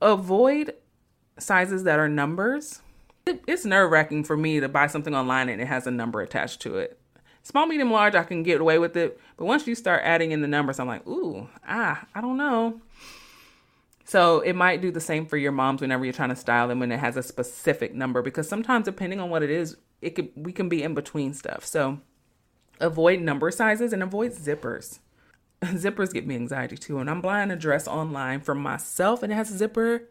avoid 0.00 0.74
sizes 1.38 1.84
that 1.84 1.98
are 1.98 2.08
numbers. 2.08 2.80
It, 3.26 3.42
it's 3.46 3.64
nerve 3.64 3.90
wracking 3.90 4.24
for 4.24 4.36
me 4.36 4.60
to 4.60 4.68
buy 4.68 4.86
something 4.86 5.14
online 5.14 5.48
and 5.48 5.60
it 5.60 5.66
has 5.66 5.86
a 5.86 5.90
number 5.90 6.20
attached 6.20 6.60
to 6.62 6.78
it. 6.78 6.98
Small, 7.42 7.66
medium, 7.66 7.92
large, 7.92 8.14
I 8.14 8.24
can 8.24 8.42
get 8.42 8.60
away 8.60 8.78
with 8.78 8.96
it. 8.96 9.20
But 9.36 9.44
once 9.44 9.66
you 9.66 9.74
start 9.74 10.02
adding 10.04 10.32
in 10.32 10.40
the 10.40 10.48
numbers, 10.48 10.80
I'm 10.80 10.88
like, 10.88 11.06
ooh, 11.06 11.48
ah, 11.66 12.04
I 12.14 12.20
don't 12.20 12.36
know. 12.36 12.80
So 14.06 14.38
it 14.40 14.52
might 14.52 14.80
do 14.80 14.92
the 14.92 15.00
same 15.00 15.26
for 15.26 15.36
your 15.36 15.50
moms 15.50 15.80
whenever 15.80 16.04
you're 16.04 16.14
trying 16.14 16.28
to 16.28 16.36
style 16.36 16.68
them 16.68 16.78
when 16.78 16.92
it 16.92 17.00
has 17.00 17.16
a 17.16 17.24
specific 17.24 17.92
number 17.92 18.22
because 18.22 18.48
sometimes 18.48 18.84
depending 18.84 19.18
on 19.18 19.30
what 19.30 19.42
it 19.42 19.50
is, 19.50 19.76
it 20.00 20.10
could 20.10 20.30
we 20.36 20.52
can 20.52 20.68
be 20.68 20.84
in 20.84 20.94
between 20.94 21.34
stuff. 21.34 21.64
So 21.64 21.98
avoid 22.78 23.20
number 23.20 23.50
sizes 23.50 23.92
and 23.92 24.04
avoid 24.04 24.32
zippers. 24.32 25.00
Zippers 25.64 26.12
give 26.12 26.24
me 26.24 26.36
anxiety 26.36 26.76
too. 26.76 27.00
And 27.00 27.10
I'm 27.10 27.20
buying 27.20 27.50
a 27.50 27.56
dress 27.56 27.88
online 27.88 28.42
for 28.42 28.54
myself 28.54 29.24
and 29.24 29.32
it 29.32 29.36
has 29.36 29.50
a 29.50 29.56
zipper. 29.56 30.04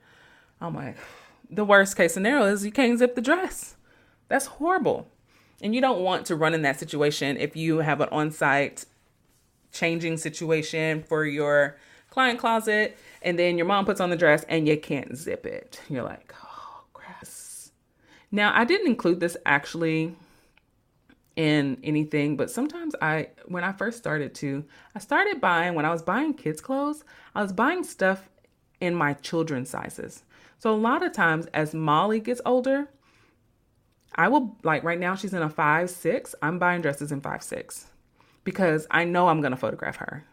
I'm 0.59 0.75
like, 0.75 0.97
the 1.49 1.63
worst 1.63 1.95
case 1.95 2.13
scenario 2.13 2.47
is 2.47 2.65
you 2.65 2.73
can't 2.73 2.99
zip 2.99 3.15
the 3.15 3.21
dress. 3.21 3.77
That's 4.27 4.47
horrible. 4.47 5.07
And 5.61 5.73
you 5.73 5.79
don't 5.79 6.01
want 6.01 6.25
to 6.25 6.35
run 6.35 6.53
in 6.53 6.63
that 6.63 6.81
situation 6.81 7.37
if 7.37 7.55
you 7.55 7.77
have 7.77 8.01
an 8.01 8.09
on 8.11 8.31
site 8.31 8.83
changing 9.71 10.17
situation 10.17 11.03
for 11.03 11.23
your 11.25 11.77
client 12.09 12.39
closet 12.39 12.97
and 13.25 13.39
then 13.39 13.57
your 13.57 13.65
mom 13.65 13.85
puts 13.85 13.99
on 13.99 14.11
the 14.11 14.15
dress 14.15 14.45
and 14.47 14.67
you 14.67 14.77
can't 14.77 15.17
zip 15.17 15.47
it. 15.47 15.81
You're 15.89 16.03
like, 16.03 16.33
oh, 16.43 16.83
grass. 16.93 17.71
Now, 18.31 18.53
I 18.55 18.63
didn't 18.63 18.87
include 18.87 19.19
this 19.19 19.35
actually 19.47 20.15
in 21.35 21.79
anything, 21.83 22.37
but 22.37 22.51
sometimes 22.51 22.95
I, 23.01 23.29
when 23.47 23.63
I 23.63 23.73
first 23.73 23.97
started 23.97 24.35
to, 24.35 24.63
I 24.93 24.99
started 24.99 25.41
buying, 25.41 25.73
when 25.73 25.85
I 25.85 25.91
was 25.91 26.03
buying 26.03 26.35
kids' 26.35 26.61
clothes, 26.61 27.03
I 27.33 27.41
was 27.41 27.51
buying 27.51 27.83
stuff 27.83 28.29
in 28.79 28.93
my 28.93 29.13
children's 29.13 29.71
sizes. 29.71 30.23
So 30.59 30.71
a 30.71 30.77
lot 30.77 31.03
of 31.03 31.11
times 31.11 31.47
as 31.47 31.73
Molly 31.73 32.19
gets 32.19 32.41
older, 32.45 32.87
I 34.13 34.27
will, 34.27 34.55
like 34.63 34.83
right 34.83 34.99
now, 34.99 35.15
she's 35.15 35.33
in 35.33 35.41
a 35.41 35.49
five, 35.49 35.89
six. 35.89 36.35
I'm 36.43 36.59
buying 36.59 36.81
dresses 36.81 37.11
in 37.11 37.21
five, 37.21 37.41
six 37.41 37.87
because 38.43 38.85
I 38.91 39.03
know 39.03 39.27
I'm 39.27 39.41
going 39.41 39.51
to 39.51 39.57
photograph 39.57 39.97
her. 39.97 40.25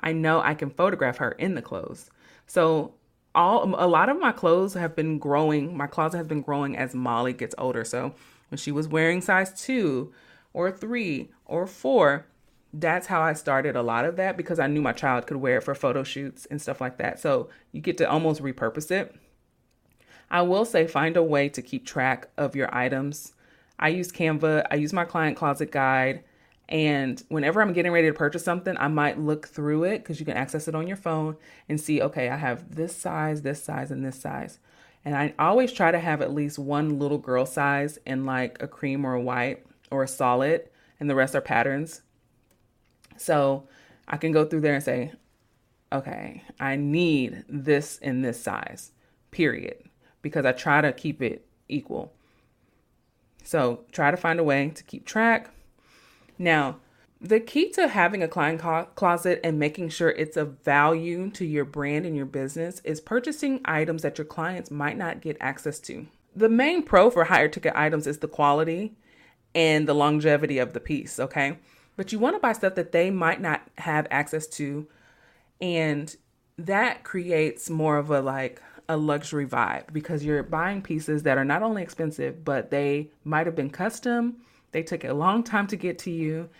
I 0.00 0.12
know 0.12 0.40
I 0.40 0.54
can 0.54 0.70
photograph 0.70 1.18
her 1.18 1.32
in 1.32 1.54
the 1.54 1.62
clothes. 1.62 2.10
So 2.46 2.94
all 3.34 3.64
a 3.64 3.86
lot 3.86 4.08
of 4.08 4.18
my 4.18 4.32
clothes 4.32 4.74
have 4.74 4.94
been 4.94 5.18
growing. 5.18 5.76
My 5.76 5.86
closet 5.86 6.18
has 6.18 6.26
been 6.26 6.42
growing 6.42 6.76
as 6.76 6.94
Molly 6.94 7.32
gets 7.32 7.54
older. 7.58 7.84
So 7.84 8.14
when 8.48 8.58
she 8.58 8.70
was 8.70 8.88
wearing 8.88 9.20
size 9.20 9.60
2 9.62 10.12
or 10.52 10.70
3 10.70 11.30
or 11.46 11.66
4, 11.66 12.26
that's 12.72 13.06
how 13.06 13.20
I 13.20 13.32
started 13.32 13.76
a 13.76 13.82
lot 13.82 14.04
of 14.04 14.16
that 14.16 14.36
because 14.36 14.58
I 14.58 14.66
knew 14.66 14.82
my 14.82 14.92
child 14.92 15.26
could 15.26 15.36
wear 15.36 15.58
it 15.58 15.62
for 15.62 15.74
photo 15.74 16.02
shoots 16.02 16.46
and 16.46 16.60
stuff 16.60 16.80
like 16.80 16.98
that. 16.98 17.20
So 17.20 17.48
you 17.72 17.80
get 17.80 17.98
to 17.98 18.10
almost 18.10 18.42
repurpose 18.42 18.90
it. 18.90 19.14
I 20.30 20.42
will 20.42 20.64
say 20.64 20.86
find 20.86 21.16
a 21.16 21.22
way 21.22 21.48
to 21.50 21.62
keep 21.62 21.86
track 21.86 22.28
of 22.36 22.56
your 22.56 22.74
items. 22.74 23.32
I 23.78 23.88
use 23.88 24.10
Canva, 24.10 24.66
I 24.70 24.76
use 24.76 24.92
my 24.92 25.04
client 25.04 25.36
closet 25.36 25.70
guide. 25.70 26.24
And 26.68 27.22
whenever 27.28 27.60
I'm 27.60 27.72
getting 27.72 27.92
ready 27.92 28.08
to 28.08 28.14
purchase 28.14 28.44
something, 28.44 28.76
I 28.78 28.88
might 28.88 29.18
look 29.18 29.48
through 29.48 29.84
it 29.84 29.98
because 29.98 30.18
you 30.18 30.26
can 30.26 30.36
access 30.36 30.66
it 30.66 30.74
on 30.74 30.86
your 30.86 30.96
phone 30.96 31.36
and 31.68 31.80
see, 31.80 32.00
okay, 32.00 32.30
I 32.30 32.36
have 32.36 32.74
this 32.74 32.96
size, 32.96 33.42
this 33.42 33.62
size, 33.62 33.90
and 33.90 34.04
this 34.04 34.18
size. 34.18 34.58
And 35.04 35.14
I 35.14 35.34
always 35.38 35.72
try 35.72 35.90
to 35.90 35.98
have 35.98 36.22
at 36.22 36.32
least 36.32 36.58
one 36.58 36.98
little 36.98 37.18
girl 37.18 37.44
size 37.44 37.98
in 38.06 38.24
like 38.24 38.62
a 38.62 38.68
cream 38.68 39.04
or 39.04 39.14
a 39.14 39.20
white 39.20 39.66
or 39.90 40.02
a 40.02 40.08
solid, 40.08 40.68
and 40.98 41.10
the 41.10 41.14
rest 41.14 41.34
are 41.34 41.42
patterns. 41.42 42.00
So 43.18 43.68
I 44.08 44.16
can 44.16 44.32
go 44.32 44.46
through 44.46 44.62
there 44.62 44.74
and 44.74 44.82
say, 44.82 45.12
okay, 45.92 46.42
I 46.58 46.76
need 46.76 47.44
this 47.46 47.98
in 47.98 48.22
this 48.22 48.40
size, 48.40 48.92
period, 49.30 49.76
because 50.22 50.46
I 50.46 50.52
try 50.52 50.80
to 50.80 50.92
keep 50.92 51.20
it 51.20 51.46
equal. 51.68 52.14
So 53.44 53.84
try 53.92 54.10
to 54.10 54.16
find 54.16 54.40
a 54.40 54.44
way 54.44 54.70
to 54.70 54.82
keep 54.82 55.04
track 55.04 55.50
now, 56.38 56.78
the 57.20 57.40
key 57.40 57.70
to 57.70 57.88
having 57.88 58.22
a 58.22 58.28
client 58.28 58.60
closet 58.94 59.40
and 59.42 59.58
making 59.58 59.88
sure 59.88 60.10
it's 60.10 60.36
of 60.36 60.58
value 60.62 61.30
to 61.30 61.44
your 61.44 61.64
brand 61.64 62.04
and 62.04 62.14
your 62.14 62.26
business 62.26 62.80
is 62.84 63.00
purchasing 63.00 63.60
items 63.64 64.02
that 64.02 64.18
your 64.18 64.26
clients 64.26 64.70
might 64.70 64.98
not 64.98 65.22
get 65.22 65.36
access 65.40 65.80
to. 65.80 66.06
The 66.36 66.48
main 66.48 66.82
pro 66.82 67.10
for 67.10 67.24
higher 67.24 67.48
ticket 67.48 67.72
items 67.76 68.06
is 68.06 68.18
the 68.18 68.28
quality 68.28 68.92
and 69.54 69.88
the 69.88 69.94
longevity 69.94 70.58
of 70.58 70.72
the 70.74 70.80
piece, 70.80 71.18
okay? 71.18 71.58
But 71.96 72.12
you 72.12 72.18
want 72.18 72.36
to 72.36 72.40
buy 72.40 72.52
stuff 72.52 72.74
that 72.74 72.92
they 72.92 73.10
might 73.10 73.40
not 73.40 73.62
have 73.78 74.06
access 74.10 74.46
to 74.48 74.86
and 75.60 76.14
that 76.58 77.04
creates 77.04 77.70
more 77.70 77.96
of 77.96 78.10
a 78.10 78.20
like 78.20 78.60
a 78.88 78.96
luxury 78.96 79.46
vibe 79.46 79.92
because 79.92 80.24
you're 80.24 80.42
buying 80.42 80.82
pieces 80.82 81.22
that 81.22 81.38
are 81.38 81.44
not 81.44 81.62
only 81.62 81.82
expensive 81.82 82.44
but 82.44 82.70
they 82.70 83.10
might 83.24 83.46
have 83.46 83.56
been 83.56 83.70
custom 83.70 84.36
they 84.74 84.82
took 84.82 85.04
a 85.04 85.14
long 85.14 85.42
time 85.42 85.66
to 85.68 85.76
get 85.76 86.00
to 86.00 86.10
you, 86.10 86.50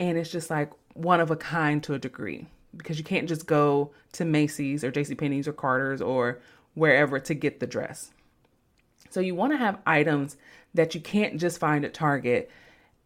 and 0.00 0.18
it's 0.18 0.32
just 0.32 0.50
like 0.50 0.72
one 0.94 1.20
of 1.20 1.30
a 1.30 1.36
kind 1.36 1.82
to 1.84 1.94
a 1.94 1.98
degree 1.98 2.46
because 2.76 2.98
you 2.98 3.04
can't 3.04 3.28
just 3.28 3.46
go 3.46 3.92
to 4.12 4.24
Macy's 4.24 4.82
or 4.82 4.90
JCPenney's 4.90 5.46
or 5.46 5.52
Carter's 5.52 6.02
or 6.02 6.40
wherever 6.74 7.20
to 7.20 7.34
get 7.34 7.60
the 7.60 7.66
dress. 7.66 8.10
So 9.10 9.20
you 9.20 9.34
want 9.34 9.52
to 9.52 9.58
have 9.58 9.78
items 9.86 10.36
that 10.74 10.94
you 10.94 11.00
can't 11.00 11.38
just 11.38 11.60
find 11.60 11.84
at 11.84 11.94
Target. 11.94 12.50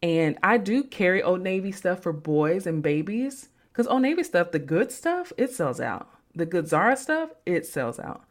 And 0.01 0.37
I 0.41 0.57
do 0.57 0.83
carry 0.83 1.21
Old 1.21 1.41
Navy 1.41 1.71
stuff 1.71 2.01
for 2.01 2.13
boys 2.13 2.65
and 2.65 2.81
babies 2.81 3.49
because 3.71 3.87
Old 3.87 4.01
Navy 4.01 4.23
stuff, 4.23 4.51
the 4.51 4.59
good 4.59 4.91
stuff, 4.91 5.31
it 5.37 5.51
sells 5.51 5.79
out. 5.79 6.09
The 6.35 6.45
good 6.45 6.67
Zara 6.67 6.97
stuff, 6.97 7.29
it 7.45 7.65
sells 7.65 7.99
out. 7.99 8.23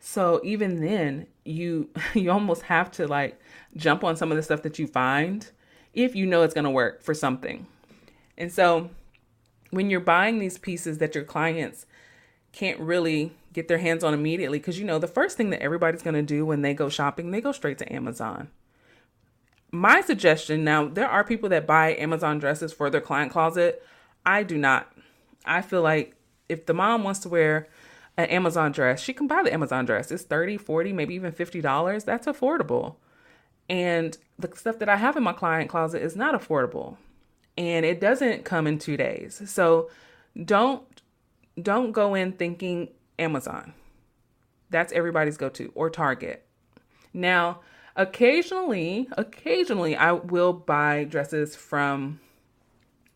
So 0.00 0.40
even 0.44 0.80
then, 0.80 1.26
you 1.44 1.88
you 2.14 2.30
almost 2.30 2.62
have 2.62 2.90
to 2.92 3.06
like 3.06 3.40
jump 3.76 4.04
on 4.04 4.16
some 4.16 4.30
of 4.30 4.36
the 4.36 4.42
stuff 4.42 4.62
that 4.62 4.78
you 4.78 4.86
find 4.86 5.50
if 5.94 6.14
you 6.14 6.26
know 6.26 6.42
it's 6.42 6.54
going 6.54 6.64
to 6.64 6.70
work 6.70 7.02
for 7.02 7.14
something. 7.14 7.66
And 8.36 8.52
so 8.52 8.90
when 9.70 9.90
you're 9.90 10.00
buying 10.00 10.38
these 10.38 10.58
pieces 10.58 10.98
that 10.98 11.14
your 11.14 11.24
clients 11.24 11.86
can't 12.52 12.78
really 12.78 13.32
get 13.52 13.68
their 13.68 13.78
hands 13.78 14.04
on 14.04 14.14
immediately, 14.14 14.58
because 14.58 14.78
you 14.78 14.84
know, 14.84 14.98
the 14.98 15.08
first 15.08 15.36
thing 15.36 15.50
that 15.50 15.62
everybody's 15.62 16.02
going 16.02 16.14
to 16.14 16.22
do 16.22 16.44
when 16.44 16.62
they 16.62 16.74
go 16.74 16.88
shopping, 16.88 17.30
they 17.30 17.40
go 17.40 17.52
straight 17.52 17.78
to 17.78 17.92
Amazon. 17.92 18.48
My 19.70 20.00
suggestion 20.00 20.62
now, 20.62 20.86
there 20.86 21.08
are 21.08 21.24
people 21.24 21.48
that 21.48 21.66
buy 21.66 21.96
Amazon 21.96 22.38
dresses 22.38 22.72
for 22.72 22.90
their 22.90 23.00
client 23.00 23.32
closet. 23.32 23.82
I 24.24 24.44
do 24.44 24.56
not. 24.56 24.92
I 25.44 25.62
feel 25.62 25.82
like 25.82 26.14
if 26.48 26.66
the 26.66 26.74
mom 26.74 27.02
wants 27.02 27.20
to 27.20 27.28
wear 27.28 27.68
an 28.16 28.26
Amazon 28.26 28.70
dress, 28.70 29.00
she 29.00 29.12
can 29.12 29.26
buy 29.26 29.42
the 29.42 29.52
Amazon 29.52 29.84
dress. 29.84 30.12
It's 30.12 30.22
30, 30.22 30.58
40, 30.58 30.92
maybe 30.92 31.14
even 31.14 31.32
$50. 31.32 32.04
That's 32.04 32.26
affordable. 32.26 32.96
And 33.68 34.16
the 34.38 34.50
stuff 34.54 34.78
that 34.78 34.88
I 34.88 34.96
have 34.96 35.16
in 35.16 35.22
my 35.22 35.32
client 35.32 35.70
closet 35.70 36.02
is 36.02 36.16
not 36.16 36.34
affordable 36.34 36.96
and 37.56 37.86
it 37.86 38.00
doesn't 38.00 38.44
come 38.44 38.66
in 38.66 38.78
2 38.78 38.96
days. 38.96 39.42
So 39.46 39.90
don't 40.44 40.82
don't 41.60 41.92
go 41.92 42.14
in 42.14 42.32
thinking 42.32 42.88
Amazon. 43.18 43.72
That's 44.70 44.92
everybody's 44.92 45.36
go-to 45.36 45.70
or 45.76 45.88
Target. 45.88 46.44
Now, 47.12 47.60
occasionally, 47.94 49.08
occasionally 49.12 49.94
I 49.94 50.12
will 50.12 50.52
buy 50.52 51.04
dresses 51.04 51.54
from 51.54 52.18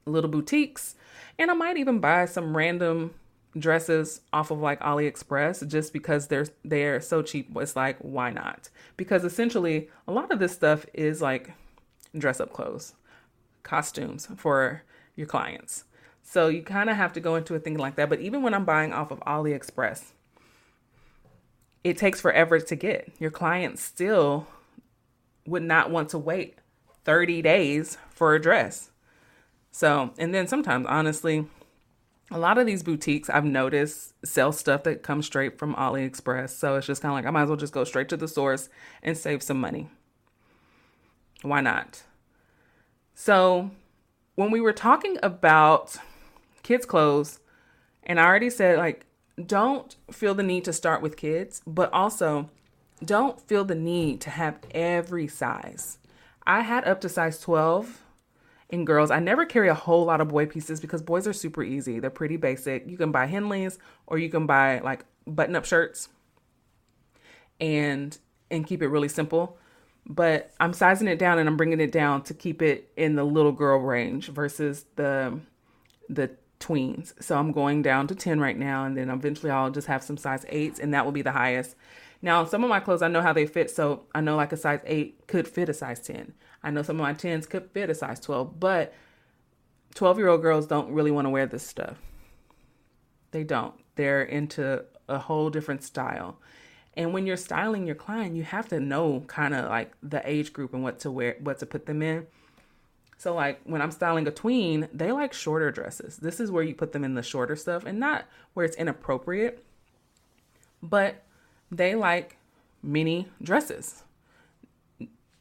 little 0.07 0.31
boutiques 0.31 0.95
and 1.39 1.51
I 1.51 1.55
might 1.55 1.77
even 1.77 1.99
buy 1.99 2.27
some 2.27 2.57
random 2.57 3.15
dresses 3.57 4.21
off 4.33 4.51
of 4.51 4.61
like 4.61 4.81
AliExpress 4.81 5.67
just 5.69 5.93
because 5.93 6.29
they're 6.29 6.47
they're 6.65 7.01
so 7.01 7.23
cheap. 7.23 7.51
It's 7.57 7.77
like 7.77 7.99
why 8.01 8.31
not? 8.31 8.69
Because 8.97 9.25
essentially 9.25 9.89
a 10.07 10.13
lot 10.13 10.31
of 10.31 10.39
this 10.39 10.53
stuff 10.53 10.87
is 10.95 11.23
like 11.23 11.53
dress 12.17 12.41
up 12.41 12.53
clothes, 12.53 12.95
costumes 13.63 14.29
for 14.37 14.83
your 15.17 15.27
clients. 15.27 15.85
So 16.23 16.49
you 16.49 16.63
kind 16.63 16.91
of 16.91 16.97
have 16.97 17.13
to 17.15 17.21
go 17.21 17.37
into 17.37 17.55
a 17.55 17.59
thing 17.59 17.79
like 17.79 17.97
that. 17.97 18.11
But 18.11 18.21
even 18.21 18.43
when 18.43 18.53
I'm 18.53 18.67
buying 18.67 18.93
off 18.93 19.11
of 19.11 19.21
AliExpress, 19.21 20.13
it 21.85 21.97
takes 21.97 22.21
forever 22.21 22.61
to 22.61 22.77
get. 22.77 23.11
Your 23.19 23.31
clients 23.31 23.83
still 23.83 24.47
would 25.47 25.63
not 25.63 25.91
want 25.91 26.11
to 26.11 26.19
wait 26.19 26.59
30 27.05 27.41
days 27.41 27.97
for 28.11 28.35
a 28.35 28.41
dress. 28.41 28.91
So, 29.71 30.11
and 30.19 30.35
then 30.35 30.47
sometimes 30.47 30.87
honestly, 30.89 31.47
a 32.31 32.39
lot 32.39 32.59
of 32.59 32.67
these 32.67 32.83
boutiques 32.83 33.31
I've 33.31 33.45
noticed 33.45 34.15
sell 34.25 34.53
stuff 34.53 34.83
that 34.85 35.03
comes 35.03 35.27
straight 35.27 35.59
from 35.59 35.75
AliExpress. 35.75 36.51
So 36.51 36.77
it's 36.77 36.87
just 36.87 37.03
kind 37.03 37.13
of 37.13 37.17
like 37.17 37.27
I 37.27 37.31
might 37.31 37.43
as 37.43 37.49
well 37.49 37.57
just 37.57 37.73
go 37.73 37.85
straight 37.85 38.09
to 38.11 38.17
the 38.17 38.29
source 38.29 38.69
and 39.03 39.17
save 39.17 39.43
some 39.43 39.61
money. 39.61 39.89
Why 41.43 41.61
not? 41.61 42.03
So 43.15 43.71
when 44.35 44.51
we 44.51 44.61
were 44.61 44.73
talking 44.73 45.19
about 45.23 45.97
kids' 46.63 46.87
clothes, 46.87 47.41
and 48.03 48.21
I 48.21 48.25
already 48.25 48.51
said, 48.51 48.79
like, 48.79 49.07
don't 49.45 49.97
feel 50.11 50.35
the 50.35 50.43
need 50.43 50.65
to 50.65 50.73
start 50.73 51.03
with 51.03 51.17
kids, 51.17 51.63
but 51.67 51.93
also 51.93 52.51
don't 53.05 53.41
feel 53.41 53.65
the 53.65 53.75
need 53.75 54.21
to 54.23 54.31
have 54.31 54.59
every 54.73 55.29
size. 55.29 55.99
I 56.47 56.63
had 56.63 56.85
up 56.85 57.01
to 57.03 57.09
size 57.09 57.41
12 57.41 58.03
in 58.71 58.85
girls. 58.85 59.11
I 59.11 59.21
never 59.21 59.47
carry 59.47 59.69
a 59.69 59.75
whole 59.75 60.05
lot 60.05 60.21
of 60.21 60.29
boy 60.29 60.47
pieces 60.47 60.81
because 60.81 61.03
boys 61.03 61.27
are 61.27 61.33
super 61.33 61.63
easy. 61.63 62.01
They're 62.01 62.11
pretty 62.11 62.37
basic. 62.37 62.89
You 62.89 62.97
can 62.97 63.13
buy 63.13 63.27
Henleys 63.27 63.79
or 64.07 64.19
you 64.19 64.29
can 64.31 64.47
buy 64.47 64.81
like 64.81 65.05
button 65.27 65.57
up 65.57 65.65
shirts. 65.65 66.09
and 67.61 68.17
and 68.51 68.67
keep 68.67 68.83
it 68.83 68.89
really 68.89 69.09
simple. 69.09 69.59
But 70.07 70.53
I'm 70.61 70.73
sizing 70.73 71.09
it 71.09 71.19
down 71.19 71.39
and 71.39 71.49
I'm 71.49 71.57
bringing 71.57 71.81
it 71.81 71.93
down 71.93 72.23
to 72.25 72.35
keep 72.35 72.63
it 72.63 72.91
in 72.97 73.15
the 73.17 73.25
little 73.25 73.53
girl 73.53 73.79
range 73.79 74.29
versus 74.29 74.87
the 74.97 75.39
the 76.09 76.31
tweens. 76.61 77.13
So 77.23 77.37
I'm 77.39 77.53
going 77.53 77.83
down 77.83 78.07
to 78.09 78.15
10 78.15 78.41
right 78.41 78.57
now 78.59 78.85
and 78.85 78.97
then 78.97 79.11
eventually 79.11 79.51
I'll 79.51 79.71
just 79.71 79.87
have 79.87 80.03
some 80.03 80.17
size 80.17 80.45
8s 80.47 80.79
and 80.81 80.95
that 80.95 81.05
will 81.05 81.13
be 81.13 81.23
the 81.23 81.33
highest. 81.33 81.77
Now, 82.23 82.45
some 82.45 82.65
of 82.65 82.71
my 82.71 82.81
clothes 82.81 83.03
I 83.03 83.09
know 83.09 83.23
how 83.23 83.33
they 83.33 83.47
fit, 83.47 83.71
so 83.71 84.05
I 84.15 84.21
know 84.21 84.37
like 84.37 84.53
a 84.53 84.57
size 84.57 84.81
8 84.85 85.27
could 85.29 85.47
fit 85.49 85.69
a 85.69 85.75
size 85.75 86.01
10. 86.01 86.35
I 86.69 86.71
know 86.71 86.83
some 86.83 87.01
of 87.01 87.03
my 87.03 87.15
10s 87.15 87.49
could 87.49 87.71
fit 87.71 87.89
a 87.89 87.95
size 87.95 88.21
12, 88.21 88.61
but 88.61 88.93
12 89.95 90.19
year 90.19 90.29
old 90.29 90.43
girls 90.43 90.67
don't 90.67 90.93
really 90.93 91.11
want 91.11 91.25
to 91.25 91.31
wear 91.31 91.47
this 91.47 91.67
stuff. 91.67 91.97
They 93.31 93.43
don't. 93.43 93.73
They're 93.95 94.23
into 94.23 94.85
a 95.09 95.19
whole 95.19 95.49
different 95.49 95.83
style. 95.83 96.37
And 96.95 97.15
when 97.15 97.27
you're 97.27 97.39
styling 97.39 97.87
your 97.87 97.95
client, 97.95 98.37
you 98.37 98.43
have 98.43 98.69
to 98.69 98.81
know 98.81 99.25
kind 99.29 99.55
of 99.55 99.71
like 99.71 99.93
the 100.03 100.21
age 100.29 100.53
group 100.53 100.75
and 100.75 100.83
what 100.83 101.01
to 101.01 101.11
wear, 101.11 101.37
what 101.41 101.59
to 101.61 101.67
put 101.67 101.87
them 101.87 102.03
in. 102.03 102.27
So 103.17 103.35
like 103.35 103.63
when 103.65 103.81
I'm 103.81 103.91
styling 103.91 104.29
a 104.29 104.31
tween, 104.31 104.89
they 104.93 105.11
like 105.11 105.33
shorter 105.33 105.71
dresses. 105.71 106.19
This 106.19 106.39
is 106.39 106.51
where 106.51 106.63
you 106.63 106.75
put 106.75 106.93
them 106.93 107.03
in 107.03 107.15
the 107.15 107.23
shorter 107.23 107.57
stuff 107.57 107.87
and 107.87 107.99
not 107.99 108.27
where 108.53 108.67
it's 108.67 108.77
inappropriate. 108.77 109.65
But 110.83 111.25
they 111.71 111.95
like 111.95 112.37
mini 112.83 113.29
dresses. 113.43 114.03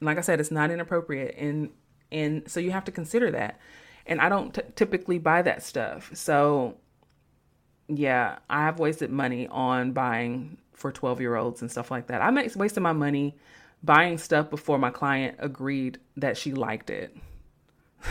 Like 0.02 0.18
I 0.18 0.22
said, 0.22 0.40
it's 0.40 0.52
not 0.52 0.72
inappropriate 0.72 1.36
and 1.38 1.70
and 2.12 2.50
so 2.50 2.60
you 2.60 2.72
have 2.72 2.86
to 2.86 2.92
consider 2.92 3.32
that. 3.32 3.60
And 4.06 4.22
I 4.22 4.30
don't 4.30 4.54
t- 4.54 4.62
typically 4.76 5.20
buy 5.20 5.42
that 5.42 5.62
stuff. 5.64 6.12
So 6.14 6.78
yeah, 7.88 8.40
I 8.50 8.64
have 8.64 8.80
wasted 8.80 9.12
money 9.12 9.48
on 9.48 9.92
buying 9.92 10.58
for 10.74 10.92
12 10.92 11.22
year 11.22 11.36
olds 11.36 11.62
and 11.62 11.72
stuff 11.72 11.92
like 11.92 12.08
that. 12.08 12.22
I 12.22 12.32
wasted 12.56 12.84
my 12.84 12.94
money 12.94 13.36
buying 13.84 14.18
stuff 14.18 14.50
before 14.50 14.78
my 14.78 14.90
client 14.90 15.36
agreed 15.40 16.00
that 16.16 16.38
she 16.38 16.54
liked 16.54 16.90
it 16.90 17.16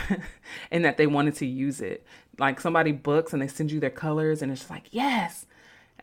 and 0.70 0.84
that 0.84 0.96
they 0.96 1.06
wanted 1.06 1.34
to 1.36 1.46
use 1.46 1.80
it. 1.80 2.04
Like 2.38 2.60
somebody 2.60 2.92
books 2.92 3.32
and 3.32 3.40
they 3.40 3.48
send 3.48 3.70
you 3.70 3.80
their 3.80 3.90
colors 3.90 4.42
and 4.42 4.52
it's 4.52 4.68
like, 4.68 4.88
yes. 4.90 5.46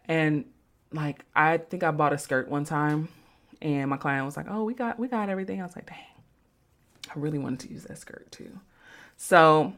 And 0.05 0.45
like 0.91 1.25
I 1.35 1.57
think 1.57 1.83
I 1.83 1.91
bought 1.91 2.13
a 2.13 2.17
skirt 2.17 2.49
one 2.49 2.65
time 2.65 3.09
and 3.63 3.89
my 3.89 3.97
client 3.97 4.25
was 4.25 4.37
like, 4.37 4.47
"Oh, 4.49 4.63
we 4.63 4.73
got 4.73 4.99
we 4.99 5.07
got 5.07 5.29
everything." 5.29 5.61
I 5.61 5.65
was 5.65 5.75
like, 5.75 5.87
"Dang. 5.87 5.97
I 7.09 7.19
really 7.19 7.39
wanted 7.39 7.61
to 7.61 7.71
use 7.71 7.83
that 7.85 7.97
skirt 7.97 8.31
too." 8.31 8.59
So, 9.17 9.73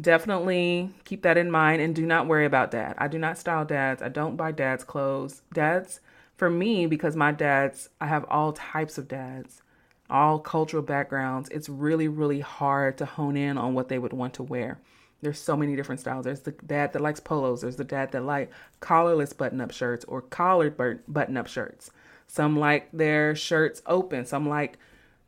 definitely 0.00 0.90
keep 1.04 1.22
that 1.22 1.38
in 1.38 1.50
mind 1.50 1.80
and 1.80 1.94
do 1.94 2.04
not 2.06 2.26
worry 2.26 2.44
about 2.44 2.70
dad. 2.70 2.94
I 2.98 3.08
do 3.08 3.18
not 3.18 3.38
style 3.38 3.64
dads. 3.64 4.02
I 4.02 4.08
don't 4.08 4.36
buy 4.36 4.52
dad's 4.52 4.84
clothes. 4.84 5.42
Dads 5.52 6.00
for 6.36 6.50
me 6.50 6.86
because 6.86 7.16
my 7.16 7.32
dads, 7.32 7.88
I 8.00 8.06
have 8.06 8.24
all 8.28 8.52
types 8.52 8.98
of 8.98 9.08
dads, 9.08 9.62
all 10.10 10.38
cultural 10.38 10.82
backgrounds. 10.82 11.48
It's 11.50 11.68
really 11.68 12.08
really 12.08 12.40
hard 12.40 12.98
to 12.98 13.06
hone 13.06 13.36
in 13.36 13.56
on 13.58 13.74
what 13.74 13.88
they 13.88 13.98
would 13.98 14.12
want 14.12 14.34
to 14.34 14.42
wear. 14.42 14.78
There's 15.22 15.38
so 15.38 15.56
many 15.56 15.74
different 15.74 16.02
styles. 16.02 16.24
There's 16.26 16.40
the 16.40 16.52
dad 16.52 16.92
that 16.92 17.00
likes 17.00 17.20
polos. 17.20 17.62
There's 17.62 17.76
the 17.76 17.84
dad 17.84 18.12
that 18.12 18.24
like 18.24 18.50
collarless 18.80 19.32
button-up 19.32 19.70
shirts 19.70 20.04
or 20.04 20.20
collared 20.20 20.76
button-up 21.08 21.46
shirts. 21.46 21.90
Some 22.34 22.58
like 22.58 22.88
their 22.90 23.36
shirts 23.36 23.80
open. 23.86 24.26
Some 24.26 24.48
like, 24.48 24.76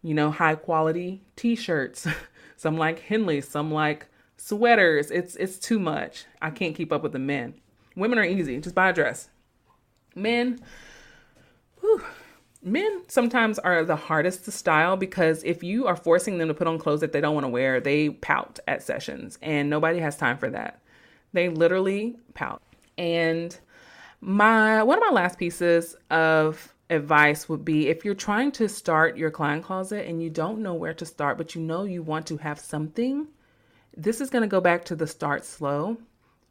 you 0.03 0.13
know, 0.13 0.33
high 0.33 0.57
quality 0.57 1.23
t-shirts. 1.37 2.05
some 2.57 2.77
like 2.77 2.99
Henley. 2.99 3.41
Some 3.43 3.71
like 3.71 4.09
sweaters. 4.37 5.13
It's 5.13 5.37
it's 5.37 5.57
too 5.57 5.79
much. 5.79 6.25
I 6.43 6.51
can't 6.51 6.75
keep 6.75 6.93
up 6.93 7.05
with 7.05 7.13
the 7.13 7.21
men. 7.21 7.55
Women 7.95 8.19
are 8.19 8.25
easy. 8.25 8.59
Just 8.59 8.75
buy 8.75 8.89
a 8.89 8.93
dress. 8.93 9.29
Men, 10.17 10.59
whew, 11.79 12.03
men 12.61 13.03
sometimes 13.07 13.61
are 13.61 13.85
the 13.85 13.95
hardest 13.95 14.45
to 14.47 14.51
style 14.51 14.97
because 14.97 15.45
if 15.45 15.63
you 15.63 15.87
are 15.87 15.95
forcing 15.95 16.39
them 16.39 16.49
to 16.49 16.55
put 16.55 16.67
on 16.67 16.77
clothes 16.77 17.03
that 17.03 17.13
they 17.13 17.21
don't 17.21 17.35
want 17.35 17.45
to 17.45 17.51
wear, 17.51 17.79
they 17.79 18.11
pout 18.11 18.59
at 18.67 18.83
sessions 18.83 19.39
and 19.43 19.71
nobody 19.71 20.01
has 20.01 20.17
time 20.17 20.39
for 20.39 20.51
that. 20.51 20.83
They 21.33 21.51
literally 21.51 22.17
pout. 22.35 22.63
And 22.99 23.57
my 24.21 24.83
one 24.83 24.99
of 24.99 25.05
my 25.05 25.15
last 25.15 25.39
pieces 25.39 25.95
of 26.11 26.73
advice 26.91 27.49
would 27.49 27.65
be 27.65 27.89
if 27.89 28.05
you're 28.05 28.15
trying 28.15 28.53
to 28.53 28.69
start 28.69 29.17
your 29.17 29.31
client 29.31 29.65
closet 29.65 30.07
and 30.07 30.23
you 30.23 30.31
don't 30.31 30.63
know 30.63 30.75
where 30.75 30.95
to 30.95 31.07
start, 31.07 31.39
but 31.39 31.55
you 31.55 31.61
know 31.61 31.85
you 31.85 32.03
want 32.03 32.27
to 32.29 32.37
have 32.39 32.59
something, 32.59 33.27
this 33.97 34.21
is 34.21 34.31
going 34.31 34.43
to 34.43 34.49
go 34.49 34.61
back 34.61 34.85
to 34.85 34.97
the 34.97 35.07
start 35.07 35.45
slow. 35.45 35.97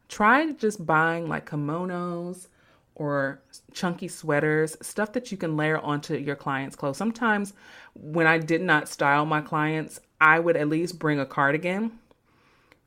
Try 0.10 0.52
just 0.52 0.86
buying 0.86 1.28
like 1.28 1.50
kimonos, 1.50 2.48
or 2.95 3.41
chunky 3.74 4.08
sweaters, 4.08 4.78
stuff 4.82 5.12
that 5.13 5.32
you 5.32 5.38
can 5.38 5.58
layer 5.58 5.78
onto 5.80 6.15
your 6.15 6.36
clients' 6.36 6.76
clothes. 6.76 6.98
Sometimes 6.98 7.54
when 7.93 8.26
I 8.26 8.38
did 8.38 8.62
not 8.62 8.88
style 8.88 9.26
my 9.26 9.41
clients, 9.41 10.00
I 10.19 10.39
would 10.39 10.56
at 10.56 10.69
least 10.69 10.98
bring 10.98 11.19
a 11.19 11.26
cardigan 11.26 12.00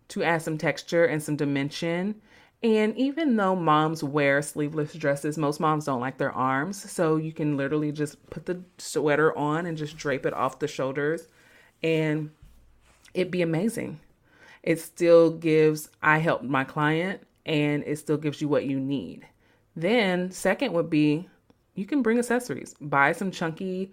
to 0.09 0.23
add 0.23 0.43
some 0.43 0.57
texture 0.57 1.05
and 1.05 1.23
some 1.23 1.37
dimension. 1.37 2.21
And 2.63 2.97
even 2.97 3.37
though 3.37 3.55
moms 3.55 4.03
wear 4.03 4.43
sleeveless 4.43 4.93
dresses, 4.95 5.39
most 5.39 5.61
moms 5.61 5.85
don't 5.85 6.01
like 6.01 6.19
their 6.19 6.33
arms. 6.33 6.91
So 6.91 7.17
you 7.17 7.33
can 7.33 7.57
literally 7.57 7.93
just 7.93 8.25
put 8.31 8.47
the 8.47 8.63
sweater 8.79 9.37
on 9.39 9.67
and 9.67 9.79
just 9.79 9.97
drape 9.97 10.27
it 10.27 10.35
off 10.35 10.59
the 10.59 10.67
shoulders 10.67 11.29
and 11.83 12.31
it'd 13.15 13.31
be 13.31 13.43
amazing. 13.43 14.01
It 14.63 14.81
still 14.81 15.31
gives, 15.31 15.89
I 16.03 16.19
helped 16.19 16.45
my 16.45 16.65
client 16.65 17.23
and 17.47 17.85
it 17.87 17.99
still 17.99 18.17
gives 18.17 18.41
you 18.41 18.49
what 18.49 18.67
you 18.67 18.81
need. 18.81 19.27
Then, 19.77 20.31
second 20.33 20.73
would 20.73 20.91
be 20.91 21.29
you 21.75 21.87
can 21.87 22.03
bring 22.03 22.19
accessories. 22.19 22.75
Buy 22.81 23.13
some 23.13 23.31
chunky 23.31 23.93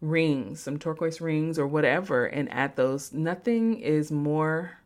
rings, 0.00 0.60
some 0.60 0.78
turquoise 0.78 1.20
rings 1.20 1.58
or 1.58 1.66
whatever, 1.66 2.26
and 2.26 2.52
add 2.52 2.76
those. 2.76 3.12
Nothing 3.12 3.80
is 3.80 4.12
more. 4.12 4.78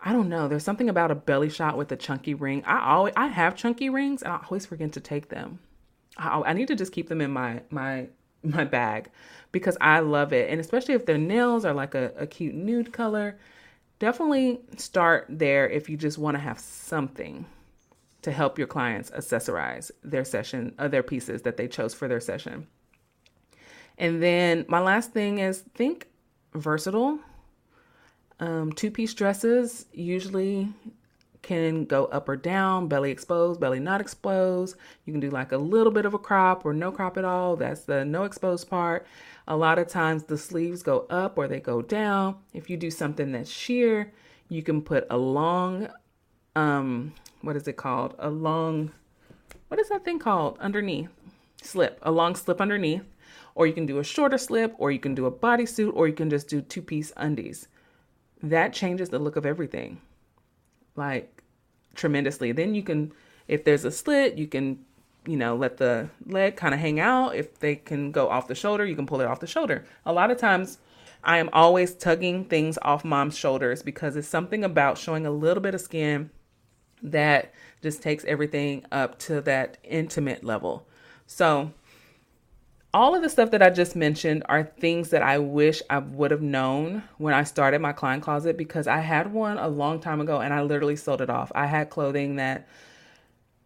I 0.00 0.12
don't 0.12 0.28
know. 0.28 0.48
There's 0.48 0.64
something 0.64 0.88
about 0.88 1.10
a 1.10 1.14
belly 1.14 1.48
shot 1.48 1.78
with 1.78 1.90
a 1.92 1.96
chunky 1.96 2.34
ring. 2.34 2.62
I 2.66 2.92
always 2.92 3.14
I 3.16 3.28
have 3.28 3.56
chunky 3.56 3.88
rings 3.88 4.22
and 4.22 4.32
I 4.32 4.40
always 4.44 4.66
forget 4.66 4.92
to 4.92 5.00
take 5.00 5.28
them. 5.28 5.58
I, 6.16 6.40
I 6.40 6.52
need 6.52 6.68
to 6.68 6.76
just 6.76 6.92
keep 6.92 7.08
them 7.08 7.20
in 7.20 7.30
my 7.30 7.62
my 7.70 8.08
my 8.42 8.64
bag 8.64 9.10
because 9.52 9.76
I 9.80 10.00
love 10.00 10.32
it. 10.32 10.50
And 10.50 10.60
especially 10.60 10.94
if 10.94 11.06
their 11.06 11.18
nails 11.18 11.64
are 11.64 11.74
like 11.74 11.94
a, 11.94 12.12
a 12.16 12.26
cute 12.26 12.54
nude 12.54 12.92
color, 12.92 13.38
definitely 13.98 14.60
start 14.76 15.26
there 15.28 15.68
if 15.68 15.88
you 15.88 15.96
just 15.96 16.18
want 16.18 16.34
to 16.34 16.40
have 16.40 16.58
something 16.58 17.46
to 18.22 18.32
help 18.32 18.58
your 18.58 18.66
clients 18.66 19.10
accessorize 19.10 19.90
their 20.02 20.24
session, 20.24 20.74
uh, 20.78 20.82
other 20.82 21.02
pieces 21.02 21.42
that 21.42 21.56
they 21.56 21.68
chose 21.68 21.92
for 21.92 22.08
their 22.08 22.20
session. 22.20 22.66
And 23.98 24.22
then 24.22 24.64
my 24.68 24.80
last 24.80 25.12
thing 25.12 25.38
is 25.38 25.60
think 25.74 26.08
versatile. 26.54 27.18
Um, 28.40 28.72
two 28.72 28.90
piece 28.90 29.14
dresses 29.14 29.86
usually 29.92 30.68
can 31.42 31.84
go 31.84 32.06
up 32.06 32.28
or 32.28 32.36
down, 32.36 32.88
belly 32.88 33.10
exposed, 33.10 33.60
belly 33.60 33.78
not 33.78 34.00
exposed. 34.00 34.76
You 35.04 35.12
can 35.12 35.20
do 35.20 35.30
like 35.30 35.52
a 35.52 35.58
little 35.58 35.92
bit 35.92 36.06
of 36.06 36.14
a 36.14 36.18
crop 36.18 36.64
or 36.64 36.72
no 36.72 36.90
crop 36.90 37.16
at 37.16 37.24
all. 37.24 37.56
That's 37.56 37.82
the 37.82 38.04
no 38.04 38.24
exposed 38.24 38.68
part. 38.68 39.06
A 39.46 39.56
lot 39.56 39.78
of 39.78 39.88
times 39.88 40.24
the 40.24 40.38
sleeves 40.38 40.82
go 40.82 41.06
up 41.10 41.36
or 41.36 41.46
they 41.46 41.60
go 41.60 41.82
down. 41.82 42.36
If 42.54 42.70
you 42.70 42.76
do 42.76 42.90
something 42.90 43.32
that's 43.32 43.50
sheer, 43.50 44.12
you 44.48 44.62
can 44.62 44.80
put 44.82 45.06
a 45.10 45.18
long 45.18 45.88
um 46.56 47.12
what 47.44 47.56
is 47.56 47.68
it 47.68 47.76
called? 47.76 48.14
A 48.18 48.30
long, 48.30 48.90
what 49.68 49.78
is 49.78 49.90
that 49.90 50.04
thing 50.04 50.18
called 50.18 50.56
underneath? 50.60 51.10
Slip, 51.62 51.98
a 52.02 52.10
long 52.10 52.34
slip 52.34 52.60
underneath. 52.60 53.04
Or 53.54 53.66
you 53.66 53.72
can 53.72 53.86
do 53.86 53.98
a 53.98 54.04
shorter 54.04 54.38
slip, 54.38 54.74
or 54.78 54.90
you 54.90 54.98
can 54.98 55.14
do 55.14 55.26
a 55.26 55.30
bodysuit, 55.30 55.92
or 55.94 56.08
you 56.08 56.14
can 56.14 56.30
just 56.30 56.48
do 56.48 56.60
two 56.60 56.82
piece 56.82 57.12
undies. 57.16 57.68
That 58.44 58.74
changes 58.74 59.08
the 59.08 59.18
look 59.18 59.36
of 59.36 59.46
everything, 59.46 60.02
like 60.96 61.42
tremendously. 61.94 62.52
Then 62.52 62.74
you 62.74 62.82
can, 62.82 63.12
if 63.48 63.64
there's 63.64 63.86
a 63.86 63.90
slit, 63.90 64.36
you 64.36 64.46
can, 64.46 64.84
you 65.26 65.38
know, 65.38 65.56
let 65.56 65.78
the 65.78 66.10
leg 66.26 66.54
kind 66.54 66.74
of 66.74 66.80
hang 66.80 67.00
out. 67.00 67.34
If 67.34 67.58
they 67.58 67.74
can 67.74 68.12
go 68.12 68.28
off 68.28 68.46
the 68.46 68.54
shoulder, 68.54 68.84
you 68.84 68.94
can 68.94 69.06
pull 69.06 69.22
it 69.22 69.26
off 69.26 69.40
the 69.40 69.46
shoulder. 69.46 69.86
A 70.04 70.12
lot 70.12 70.30
of 70.30 70.36
times, 70.36 70.78
I 71.22 71.38
am 71.38 71.48
always 71.54 71.94
tugging 71.94 72.44
things 72.44 72.78
off 72.82 73.02
mom's 73.02 73.36
shoulders 73.36 73.82
because 73.82 74.14
it's 74.14 74.28
something 74.28 74.62
about 74.62 74.98
showing 74.98 75.24
a 75.24 75.30
little 75.30 75.62
bit 75.62 75.74
of 75.74 75.80
skin 75.80 76.28
that 77.02 77.54
just 77.82 78.02
takes 78.02 78.26
everything 78.26 78.84
up 78.92 79.18
to 79.20 79.40
that 79.40 79.78
intimate 79.84 80.44
level. 80.44 80.86
So, 81.26 81.72
all 82.94 83.16
of 83.16 83.22
the 83.22 83.28
stuff 83.28 83.50
that 83.50 83.62
I 83.62 83.70
just 83.70 83.96
mentioned 83.96 84.44
are 84.48 84.62
things 84.62 85.10
that 85.10 85.22
I 85.22 85.38
wish 85.38 85.82
I 85.90 85.98
would 85.98 86.30
have 86.30 86.42
known 86.42 87.02
when 87.18 87.34
I 87.34 87.42
started 87.42 87.80
my 87.80 87.92
client 87.92 88.22
closet 88.22 88.56
because 88.56 88.86
I 88.86 88.98
had 88.98 89.32
one 89.32 89.58
a 89.58 89.68
long 89.68 90.00
time 90.00 90.20
ago 90.20 90.40
and 90.40 90.54
I 90.54 90.62
literally 90.62 90.94
sold 90.96 91.20
it 91.20 91.28
off. 91.28 91.50
I 91.56 91.66
had 91.66 91.90
clothing 91.90 92.36
that 92.36 92.68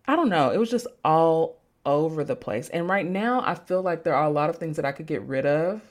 I 0.07 0.17
don't 0.17 0.31
know, 0.31 0.51
it 0.51 0.57
was 0.57 0.71
just 0.71 0.87
all 1.05 1.61
over 1.85 2.25
the 2.25 2.37
place. 2.37 2.71
And 2.71 2.89
right 2.89 3.07
now, 3.07 3.43
I 3.45 3.55
feel 3.55 3.83
like 3.83 4.03
there 4.03 4.15
are 4.15 4.25
a 4.25 4.31
lot 4.31 4.49
of 4.49 4.57
things 4.57 4.77
that 4.77 4.87
I 4.87 4.93
could 4.93 5.07
get 5.07 5.23
rid 5.23 5.45
of 5.45 5.83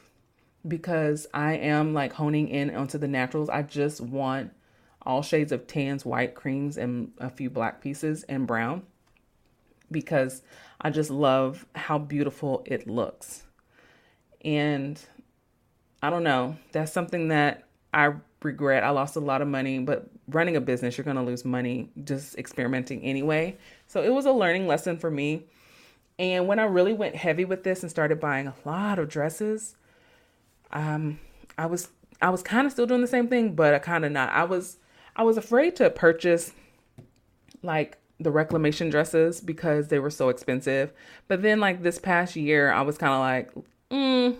because 0.67 1.27
I 1.33 1.53
am 1.57 1.93
like 1.93 2.13
honing 2.13 2.49
in 2.49 2.75
onto 2.75 2.97
the 2.97 3.07
naturals. 3.07 3.49
I 3.49 3.61
just 3.61 4.01
want 4.01 4.51
all 5.03 5.21
shades 5.21 5.51
of 5.51 5.67
tans, 5.67 6.05
white 6.05 6.33
creams, 6.33 6.77
and 6.77 7.11
a 7.19 7.29
few 7.29 7.51
black 7.51 7.81
pieces 7.81 8.23
and 8.23 8.47
brown. 8.47 8.81
because 9.91 10.41
I 10.79 10.89
just 10.89 11.09
love 11.09 11.65
how 11.75 11.97
beautiful 11.97 12.63
it 12.65 12.87
looks. 12.87 13.43
And 14.43 14.99
I 16.01 16.09
don't 16.09 16.23
know, 16.23 16.57
that's 16.71 16.91
something 16.91 17.29
that 17.29 17.63
I 17.93 18.13
regret. 18.43 18.83
I 18.83 18.91
lost 18.91 19.15
a 19.15 19.19
lot 19.19 19.41
of 19.41 19.47
money, 19.47 19.79
but 19.79 20.07
running 20.27 20.55
a 20.55 20.61
business, 20.61 20.97
you're 20.97 21.05
going 21.05 21.17
to 21.17 21.23
lose 21.23 21.43
money 21.43 21.89
just 22.03 22.37
experimenting 22.37 23.01
anyway. 23.01 23.57
So 23.87 24.03
it 24.03 24.13
was 24.13 24.25
a 24.25 24.31
learning 24.31 24.67
lesson 24.67 24.97
for 24.97 25.09
me. 25.09 25.45
And 26.19 26.47
when 26.47 26.59
I 26.59 26.63
really 26.63 26.93
went 26.93 27.15
heavy 27.15 27.45
with 27.45 27.63
this 27.63 27.81
and 27.81 27.89
started 27.89 28.19
buying 28.19 28.47
a 28.47 28.53
lot 28.65 28.99
of 28.99 29.09
dresses, 29.09 29.75
um, 30.71 31.19
I 31.57 31.65
was 31.67 31.89
I 32.21 32.29
was 32.31 32.41
kind 32.41 32.65
of 32.65 32.71
still 32.71 32.87
doing 32.87 33.01
the 33.01 33.07
same 33.07 33.27
thing, 33.27 33.53
but 33.53 33.73
I 33.73 33.79
kind 33.79 34.03
of 34.03 34.11
not. 34.11 34.31
I 34.31 34.43
was 34.43 34.77
I 35.15 35.23
was 35.23 35.37
afraid 35.37 35.75
to 35.77 35.89
purchase 35.89 36.51
like 37.61 37.97
the 38.19 38.31
reclamation 38.31 38.89
dresses 38.89 39.41
because 39.41 39.89
they 39.89 39.99
were 39.99 40.09
so 40.09 40.29
expensive. 40.29 40.91
But 41.27 41.41
then 41.41 41.59
like 41.59 41.83
this 41.83 41.99
past 41.99 42.35
year, 42.35 42.71
I 42.71 42.81
was 42.81 42.97
kind 42.97 43.13
of 43.13 43.19
like, 43.19 43.65
mm, 43.91 44.37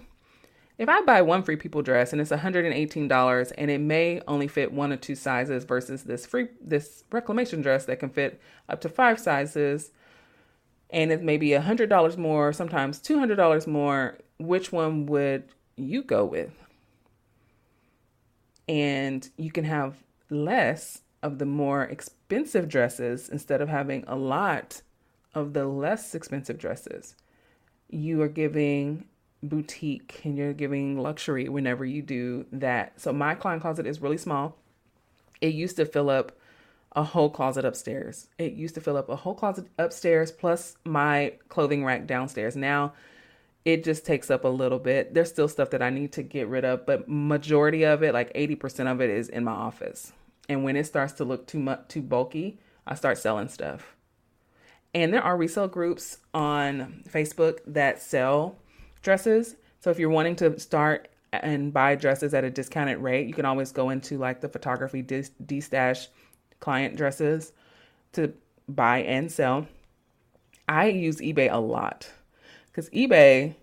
if 0.77 0.89
I 0.89 1.01
buy 1.01 1.21
one 1.21 1.43
free 1.43 1.55
people 1.55 1.81
dress 1.81 2.11
and 2.11 2.21
it's 2.21 2.31
$118 2.31 3.51
and 3.57 3.71
it 3.71 3.81
may 3.81 4.21
only 4.27 4.47
fit 4.47 4.71
one 4.71 4.91
or 4.91 4.97
two 4.97 5.15
sizes 5.15 5.63
versus 5.63 6.03
this 6.03 6.25
free 6.25 6.49
this 6.61 7.03
reclamation 7.11 7.61
dress 7.61 7.85
that 7.85 7.99
can 7.99 8.09
fit 8.09 8.39
up 8.69 8.81
to 8.81 8.89
five 8.89 9.19
sizes 9.19 9.91
and 10.89 11.11
it 11.11 11.21
may 11.21 11.37
be 11.37 11.49
$100 11.49 12.17
more, 12.17 12.53
sometimes 12.53 12.99
$200 12.99 13.67
more, 13.67 14.17
which 14.39 14.71
one 14.71 15.05
would 15.07 15.43
you 15.75 16.01
go 16.01 16.23
with? 16.23 16.51
And 18.69 19.27
you 19.37 19.51
can 19.51 19.65
have 19.65 19.95
less 20.29 21.01
of 21.23 21.39
the 21.39 21.45
more 21.45 21.83
expensive 21.83 22.67
dresses 22.67 23.29
instead 23.29 23.61
of 23.61 23.69
having 23.69 24.03
a 24.07 24.15
lot 24.15 24.81
of 25.33 25.53
the 25.53 25.65
less 25.65 26.15
expensive 26.15 26.57
dresses. 26.57 27.15
You 27.89 28.21
are 28.21 28.27
giving 28.27 29.05
boutique 29.43 30.21
and 30.23 30.37
you're 30.37 30.53
giving 30.53 30.97
luxury 30.97 31.47
whenever 31.49 31.85
you 31.85 32.01
do 32.01 32.45
that. 32.51 32.99
So 32.99 33.13
my 33.13 33.35
client 33.35 33.61
closet 33.61 33.85
is 33.85 34.01
really 34.01 34.17
small. 34.17 34.57
It 35.41 35.53
used 35.53 35.75
to 35.77 35.85
fill 35.85 36.09
up 36.09 36.31
a 36.95 37.03
whole 37.03 37.29
closet 37.29 37.65
upstairs. 37.65 38.27
It 38.37 38.53
used 38.53 38.75
to 38.75 38.81
fill 38.81 38.97
up 38.97 39.09
a 39.09 39.15
whole 39.15 39.35
closet 39.35 39.67
upstairs 39.77 40.31
plus 40.31 40.77
my 40.83 41.33
clothing 41.49 41.85
rack 41.85 42.07
downstairs. 42.07 42.55
Now 42.55 42.93
it 43.65 43.83
just 43.83 44.05
takes 44.05 44.31
up 44.31 44.45
a 44.45 44.47
little 44.47 44.79
bit. 44.79 45.13
There's 45.13 45.29
still 45.29 45.47
stuff 45.47 45.69
that 45.71 45.81
I 45.81 45.89
need 45.89 46.13
to 46.13 46.23
get 46.23 46.47
rid 46.47 46.65
of, 46.65 46.85
but 46.85 47.07
majority 47.07 47.83
of 47.83 48.01
it, 48.01 48.13
like 48.13 48.33
80% 48.33 48.91
of 48.91 49.01
it 49.01 49.09
is 49.09 49.29
in 49.29 49.43
my 49.43 49.51
office. 49.51 50.13
And 50.49 50.63
when 50.63 50.75
it 50.75 50.85
starts 50.85 51.13
to 51.13 51.25
look 51.25 51.47
too 51.47 51.59
much 51.59 51.87
too 51.89 52.01
bulky, 52.01 52.59
I 52.85 52.95
start 52.95 53.17
selling 53.17 53.49
stuff. 53.49 53.95
And 54.93 55.13
there 55.13 55.21
are 55.21 55.37
resale 55.37 55.67
groups 55.67 56.17
on 56.33 57.03
Facebook 57.09 57.59
that 57.67 58.01
sell 58.01 58.55
dresses. 59.01 59.55
So 59.79 59.91
if 59.91 59.99
you're 59.99 60.09
wanting 60.09 60.35
to 60.37 60.59
start 60.59 61.09
and 61.33 61.73
buy 61.73 61.95
dresses 61.95 62.33
at 62.33 62.43
a 62.43 62.49
discounted 62.49 62.99
rate, 62.99 63.27
you 63.27 63.33
can 63.33 63.45
always 63.45 63.71
go 63.71 63.89
into 63.89 64.17
like 64.17 64.41
the 64.41 64.49
photography 64.49 65.03
destash 65.03 66.07
client 66.59 66.95
dresses 66.95 67.51
to 68.13 68.33
buy 68.67 68.99
and 68.99 69.31
sell. 69.31 69.67
I 70.67 70.87
use 70.87 71.17
eBay 71.17 71.51
a 71.51 71.59
lot 71.59 72.09
because 72.67 72.89
eBay, 72.89 73.55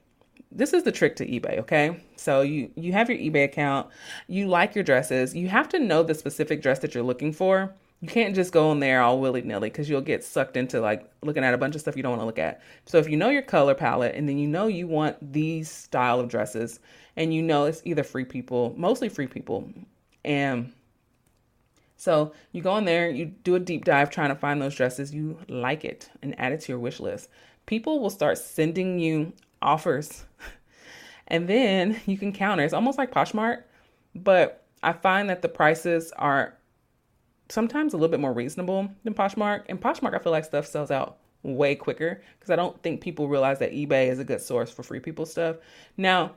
this 0.54 0.72
is 0.72 0.84
the 0.84 0.92
trick 0.92 1.16
to 1.16 1.26
eBay, 1.26 1.58
okay? 1.58 2.00
So 2.16 2.40
you 2.42 2.70
you 2.76 2.92
have 2.92 3.10
your 3.10 3.18
eBay 3.18 3.44
account, 3.44 3.88
you 4.28 4.46
like 4.48 4.74
your 4.74 4.84
dresses, 4.84 5.34
you 5.34 5.48
have 5.48 5.68
to 5.70 5.78
know 5.78 6.02
the 6.02 6.14
specific 6.14 6.62
dress 6.62 6.78
that 6.80 6.94
you're 6.94 7.04
looking 7.04 7.32
for 7.32 7.74
you 8.04 8.10
can't 8.10 8.34
just 8.34 8.52
go 8.52 8.70
in 8.70 8.80
there 8.80 9.00
all 9.00 9.18
willy 9.18 9.40
nilly 9.40 9.70
because 9.70 9.88
you'll 9.88 10.02
get 10.02 10.22
sucked 10.22 10.58
into 10.58 10.78
like 10.78 11.10
looking 11.22 11.42
at 11.42 11.54
a 11.54 11.58
bunch 11.58 11.74
of 11.74 11.80
stuff 11.80 11.96
you 11.96 12.02
don't 12.02 12.12
want 12.12 12.20
to 12.20 12.26
look 12.26 12.38
at. 12.38 12.60
So 12.84 12.98
if 12.98 13.08
you 13.08 13.16
know 13.16 13.30
your 13.30 13.40
color 13.40 13.74
palette 13.74 14.14
and 14.14 14.28
then 14.28 14.36
you 14.36 14.46
know 14.46 14.66
you 14.66 14.86
want 14.86 15.32
these 15.32 15.70
style 15.70 16.20
of 16.20 16.28
dresses 16.28 16.80
and 17.16 17.32
you 17.32 17.40
know 17.40 17.64
it's 17.64 17.80
either 17.86 18.02
free 18.02 18.26
people, 18.26 18.74
mostly 18.76 19.08
free 19.08 19.26
people, 19.26 19.70
and 20.22 20.70
so 21.96 22.34
you 22.52 22.60
go 22.60 22.76
in 22.76 22.84
there, 22.84 23.08
you 23.08 23.24
do 23.24 23.54
a 23.54 23.58
deep 23.58 23.86
dive 23.86 24.10
trying 24.10 24.28
to 24.28 24.34
find 24.34 24.60
those 24.60 24.74
dresses, 24.74 25.14
you 25.14 25.38
like 25.48 25.82
it 25.82 26.10
and 26.20 26.38
add 26.38 26.52
it 26.52 26.60
to 26.60 26.72
your 26.72 26.78
wish 26.78 27.00
list. 27.00 27.30
People 27.64 28.00
will 28.00 28.10
start 28.10 28.36
sending 28.36 28.98
you 28.98 29.32
offers 29.64 30.24
and 31.28 31.48
then 31.48 32.00
you 32.06 32.18
can 32.18 32.32
counter. 32.32 32.64
It's 32.64 32.74
almost 32.74 32.98
like 32.98 33.12
Poshmark, 33.12 33.62
but 34.14 34.64
I 34.82 34.92
find 34.92 35.30
that 35.30 35.42
the 35.42 35.48
prices 35.48 36.12
are 36.16 36.56
sometimes 37.48 37.94
a 37.94 37.96
little 37.96 38.10
bit 38.10 38.20
more 38.20 38.32
reasonable 38.32 38.88
than 39.04 39.14
Poshmark. 39.14 39.64
And 39.68 39.80
Poshmark, 39.80 40.14
I 40.14 40.18
feel 40.18 40.32
like 40.32 40.44
stuff 40.44 40.66
sells 40.66 40.90
out 40.90 41.18
way 41.42 41.74
quicker 41.74 42.22
because 42.38 42.50
I 42.50 42.56
don't 42.56 42.80
think 42.82 43.00
people 43.00 43.28
realize 43.28 43.58
that 43.58 43.72
eBay 43.72 44.08
is 44.08 44.18
a 44.18 44.24
good 44.24 44.40
source 44.40 44.70
for 44.70 44.82
free 44.82 45.00
people 45.00 45.26
stuff. 45.26 45.56
Now, 45.96 46.32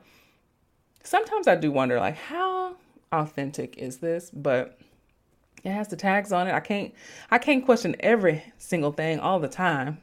sometimes 1.02 1.48
I 1.48 1.56
do 1.56 1.70
wonder 1.70 1.98
like 1.98 2.16
how 2.16 2.76
authentic 3.12 3.76
is 3.78 3.98
this, 3.98 4.30
but 4.30 4.78
it 5.64 5.70
has 5.70 5.88
the 5.88 5.96
tags 5.96 6.32
on 6.32 6.46
it. 6.46 6.52
I 6.52 6.60
can't 6.60 6.94
I 7.30 7.38
can't 7.38 7.64
question 7.64 7.96
every 8.00 8.42
single 8.58 8.92
thing 8.92 9.18
all 9.18 9.40
the 9.40 9.48
time 9.48 9.98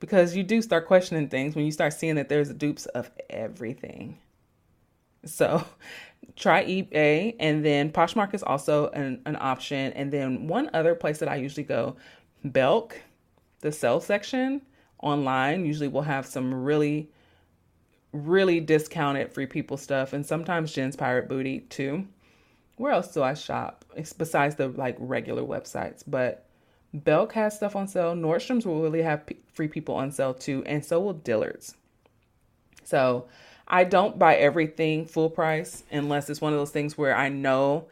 because 0.00 0.36
you 0.36 0.42
do 0.42 0.60
start 0.60 0.86
questioning 0.86 1.28
things 1.28 1.54
when 1.54 1.64
you 1.64 1.72
start 1.72 1.92
seeing 1.92 2.16
that 2.16 2.28
there's 2.28 2.50
dupes 2.50 2.86
of 2.86 3.10
everything. 3.30 4.18
So 5.24 5.64
try 6.36 6.64
eBay 6.64 7.36
and 7.38 7.64
then 7.64 7.90
Poshmark 7.90 8.34
is 8.34 8.42
also 8.42 8.88
an, 8.88 9.20
an 9.26 9.36
option. 9.40 9.92
And 9.92 10.12
then 10.12 10.46
one 10.46 10.70
other 10.74 10.94
place 10.94 11.18
that 11.18 11.28
I 11.28 11.36
usually 11.36 11.64
go, 11.64 11.96
Belk, 12.44 13.00
the 13.60 13.72
sell 13.72 14.00
section 14.00 14.62
online 14.98 15.64
usually 15.64 15.88
will 15.88 16.02
have 16.02 16.26
some 16.26 16.52
really, 16.52 17.10
really 18.12 18.60
discounted 18.60 19.32
free 19.32 19.46
people 19.46 19.76
stuff. 19.76 20.12
And 20.12 20.24
sometimes 20.24 20.72
Jen's 20.72 20.96
Pirate 20.96 21.28
Booty 21.28 21.60
too. 21.60 22.06
Where 22.76 22.92
else 22.92 23.12
do 23.12 23.22
I 23.22 23.34
shop? 23.34 23.84
Besides 24.18 24.56
the 24.56 24.68
like 24.68 24.96
regular 24.98 25.42
websites, 25.42 26.02
but 26.06 26.43
Belk 26.94 27.32
has 27.32 27.56
stuff 27.56 27.74
on 27.74 27.88
sale. 27.88 28.14
Nordstrom's 28.14 28.64
will 28.64 28.80
really 28.80 29.02
have 29.02 29.26
p- 29.26 29.38
free 29.52 29.66
people 29.66 29.96
on 29.96 30.12
sale 30.12 30.32
too, 30.32 30.62
and 30.64 30.84
so 30.84 31.00
will 31.00 31.12
Dillard's. 31.12 31.74
So 32.84 33.26
I 33.66 33.82
don't 33.82 34.18
buy 34.18 34.36
everything 34.36 35.04
full 35.04 35.28
price 35.28 35.82
unless 35.90 36.30
it's 36.30 36.40
one 36.40 36.52
of 36.52 36.58
those 36.58 36.70
things 36.70 36.96
where 36.96 37.16
I 37.16 37.28
know 37.30 37.86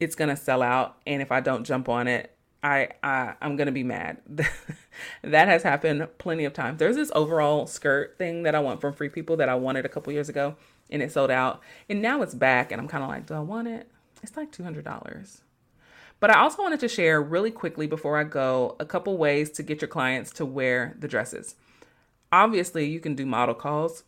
it's 0.00 0.14
gonna 0.14 0.36
sell 0.36 0.62
out, 0.62 0.96
and 1.06 1.20
if 1.20 1.30
I 1.30 1.40
don't 1.40 1.64
jump 1.64 1.88
on 1.90 2.08
it, 2.08 2.34
I, 2.62 2.88
I 3.02 3.34
I'm 3.42 3.56
gonna 3.56 3.72
be 3.72 3.84
mad. 3.84 4.22
that 5.22 5.48
has 5.48 5.62
happened 5.62 6.08
plenty 6.16 6.46
of 6.46 6.54
times. 6.54 6.78
There's 6.78 6.96
this 6.96 7.12
overall 7.14 7.66
skirt 7.66 8.16
thing 8.16 8.44
that 8.44 8.54
I 8.54 8.60
want 8.60 8.80
from 8.80 8.94
Free 8.94 9.10
People 9.10 9.36
that 9.36 9.50
I 9.50 9.54
wanted 9.54 9.84
a 9.84 9.90
couple 9.90 10.12
years 10.14 10.30
ago, 10.30 10.56
and 10.88 11.02
it 11.02 11.12
sold 11.12 11.30
out, 11.30 11.60
and 11.90 12.00
now 12.00 12.22
it's 12.22 12.34
back, 12.34 12.72
and 12.72 12.80
I'm 12.80 12.88
kind 12.88 13.04
of 13.04 13.10
like, 13.10 13.26
do 13.26 13.34
I 13.34 13.40
want 13.40 13.68
it? 13.68 13.90
It's 14.22 14.36
like 14.36 14.50
two 14.50 14.62
hundred 14.62 14.84
dollars. 14.86 15.42
But 16.18 16.30
I 16.30 16.40
also 16.40 16.62
wanted 16.62 16.80
to 16.80 16.88
share 16.88 17.20
really 17.22 17.50
quickly 17.50 17.86
before 17.86 18.18
I 18.18 18.24
go 18.24 18.76
a 18.80 18.86
couple 18.86 19.16
ways 19.18 19.50
to 19.52 19.62
get 19.62 19.80
your 19.80 19.88
clients 19.88 20.30
to 20.32 20.46
wear 20.46 20.96
the 20.98 21.08
dresses. 21.08 21.56
Obviously, 22.32 22.86
you 22.86 23.00
can 23.00 23.14
do 23.14 23.26
model 23.26 23.54
calls 23.54 24.02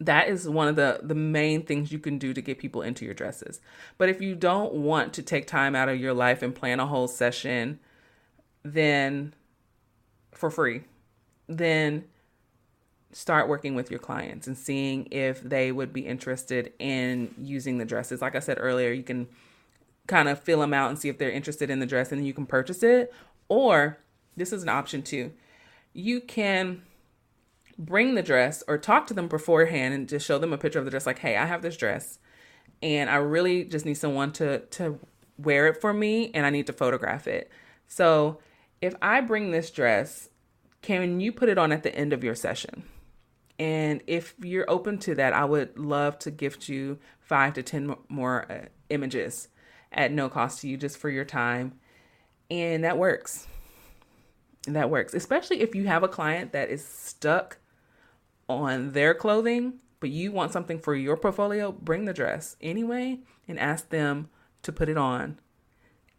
that 0.00 0.28
is 0.28 0.48
one 0.48 0.68
of 0.68 0.76
the 0.76 1.00
the 1.02 1.14
main 1.14 1.62
things 1.62 1.90
you 1.90 1.98
can 1.98 2.18
do 2.18 2.34
to 2.34 2.40
get 2.40 2.58
people 2.58 2.82
into 2.82 3.04
your 3.04 3.14
dresses. 3.14 3.60
But 3.98 4.08
if 4.08 4.20
you 4.20 4.34
don't 4.34 4.74
want 4.74 5.14
to 5.14 5.22
take 5.22 5.46
time 5.46 5.74
out 5.74 5.88
of 5.88 5.98
your 5.98 6.12
life 6.12 6.42
and 6.42 6.54
plan 6.54 6.80
a 6.80 6.86
whole 6.86 7.08
session 7.08 7.80
then 8.62 9.32
for 10.32 10.50
free, 10.50 10.82
then 11.46 12.04
start 13.12 13.48
working 13.48 13.74
with 13.74 13.90
your 13.90 14.00
clients 14.00 14.46
and 14.46 14.58
seeing 14.58 15.06
if 15.10 15.40
they 15.40 15.72
would 15.72 15.92
be 15.92 16.04
interested 16.04 16.72
in 16.78 17.32
using 17.38 17.78
the 17.78 17.84
dresses. 17.84 18.20
Like 18.20 18.34
I 18.34 18.40
said 18.40 18.58
earlier, 18.60 18.92
you 18.92 19.04
can 19.04 19.28
kind 20.06 20.28
of 20.28 20.40
fill 20.40 20.60
them 20.60 20.74
out 20.74 20.90
and 20.90 20.98
see 20.98 21.08
if 21.08 21.18
they're 21.18 21.30
interested 21.30 21.70
in 21.70 21.80
the 21.80 21.86
dress 21.86 22.10
and 22.10 22.20
then 22.20 22.26
you 22.26 22.34
can 22.34 22.46
purchase 22.46 22.82
it. 22.82 23.12
Or 23.48 23.98
this 24.36 24.52
is 24.52 24.62
an 24.62 24.68
option 24.68 25.02
too. 25.02 25.32
You 25.92 26.20
can 26.20 26.82
bring 27.78 28.14
the 28.14 28.22
dress 28.22 28.62
or 28.66 28.78
talk 28.78 29.06
to 29.06 29.14
them 29.14 29.28
beforehand 29.28 29.94
and 29.94 30.08
just 30.08 30.26
show 30.26 30.38
them 30.38 30.52
a 30.52 30.58
picture 30.58 30.78
of 30.78 30.84
the 30.84 30.90
dress 30.90 31.06
like 31.06 31.18
hey 31.18 31.36
i 31.36 31.44
have 31.44 31.60
this 31.62 31.76
dress 31.76 32.18
and 32.82 33.10
i 33.10 33.16
really 33.16 33.64
just 33.64 33.84
need 33.84 33.94
someone 33.94 34.32
to 34.32 34.60
to 34.66 34.98
wear 35.36 35.66
it 35.66 35.80
for 35.80 35.92
me 35.92 36.30
and 36.32 36.46
i 36.46 36.50
need 36.50 36.66
to 36.66 36.72
photograph 36.72 37.26
it. 37.26 37.50
So 37.86 38.38
if 38.80 38.94
i 39.02 39.20
bring 39.20 39.50
this 39.50 39.70
dress 39.70 40.28
can 40.82 41.20
you 41.20 41.32
put 41.32 41.48
it 41.48 41.58
on 41.58 41.72
at 41.72 41.82
the 41.82 41.94
end 41.94 42.12
of 42.12 42.22
your 42.22 42.36
session? 42.36 42.84
And 43.58 44.02
if 44.06 44.34
you're 44.40 44.70
open 44.70 44.98
to 45.00 45.14
that 45.16 45.32
i 45.32 45.44
would 45.44 45.78
love 45.78 46.18
to 46.20 46.30
gift 46.30 46.68
you 46.68 46.98
five 47.20 47.54
to 47.54 47.62
ten 47.62 47.94
more 48.08 48.50
uh, 48.50 48.66
images 48.88 49.48
at 49.92 50.12
no 50.12 50.28
cost 50.28 50.60
to 50.60 50.68
you 50.68 50.76
just 50.76 50.98
for 50.98 51.08
your 51.08 51.24
time 51.24 51.72
and 52.50 52.84
that 52.84 52.98
works 52.98 53.46
that 54.66 54.90
works 54.90 55.14
especially 55.14 55.60
if 55.60 55.74
you 55.74 55.86
have 55.86 56.02
a 56.02 56.08
client 56.08 56.52
that 56.52 56.70
is 56.70 56.84
stuck 56.84 57.58
on 58.48 58.92
their 58.92 59.14
clothing, 59.14 59.74
but 60.00 60.10
you 60.10 60.32
want 60.32 60.52
something 60.52 60.78
for 60.78 60.94
your 60.94 61.16
portfolio, 61.16 61.72
bring 61.72 62.04
the 62.04 62.12
dress 62.12 62.56
anyway 62.60 63.18
and 63.48 63.58
ask 63.58 63.88
them 63.88 64.28
to 64.62 64.72
put 64.72 64.88
it 64.88 64.96
on. 64.96 65.38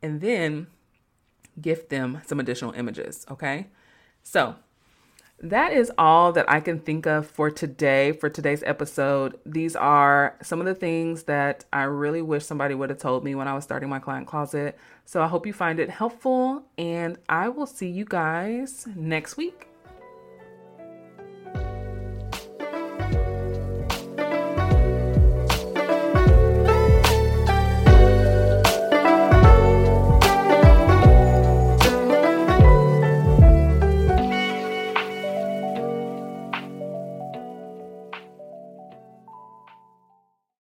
And 0.02 0.22
then 0.22 0.68
gift 1.60 1.90
them 1.90 2.22
some 2.26 2.40
additional 2.40 2.74
images, 2.74 3.26
okay? 3.32 3.68
So, 4.24 4.56
that 5.40 5.72
is 5.72 5.92
all 5.98 6.32
that 6.34 6.50
I 6.50 6.60
can 6.60 6.80
think 6.80 7.06
of 7.06 7.28
for 7.28 7.52
today, 7.52 8.12
for 8.12 8.30
today's 8.30 8.64
episode. 8.64 9.40
These 9.46 9.76
are 9.76 10.36
some 10.42 10.60
of 10.60 10.66
the 10.66 10.74
things 10.74 11.24
that 11.24 11.66
I 11.72 11.84
really 11.84 12.22
wish 12.22 12.46
somebody 12.46 12.74
would 12.74 12.90
have 12.90 13.00
told 13.00 13.24
me 13.24 13.36
when 13.36 13.48
I 13.48 13.54
was 13.54 13.64
starting 13.64 13.90
my 13.90 14.00
client 14.00 14.26
closet. 14.26 14.78
So 15.06 15.22
I 15.22 15.28
hope 15.28 15.46
you 15.46 15.54
find 15.54 15.80
it 15.80 15.90
helpful, 15.90 16.64
and 16.78 17.18
I 17.30 17.50
will 17.50 17.68
see 17.68 17.88
you 17.88 18.06
guys 18.06 18.88
next 18.96 19.38
week. 19.38 19.68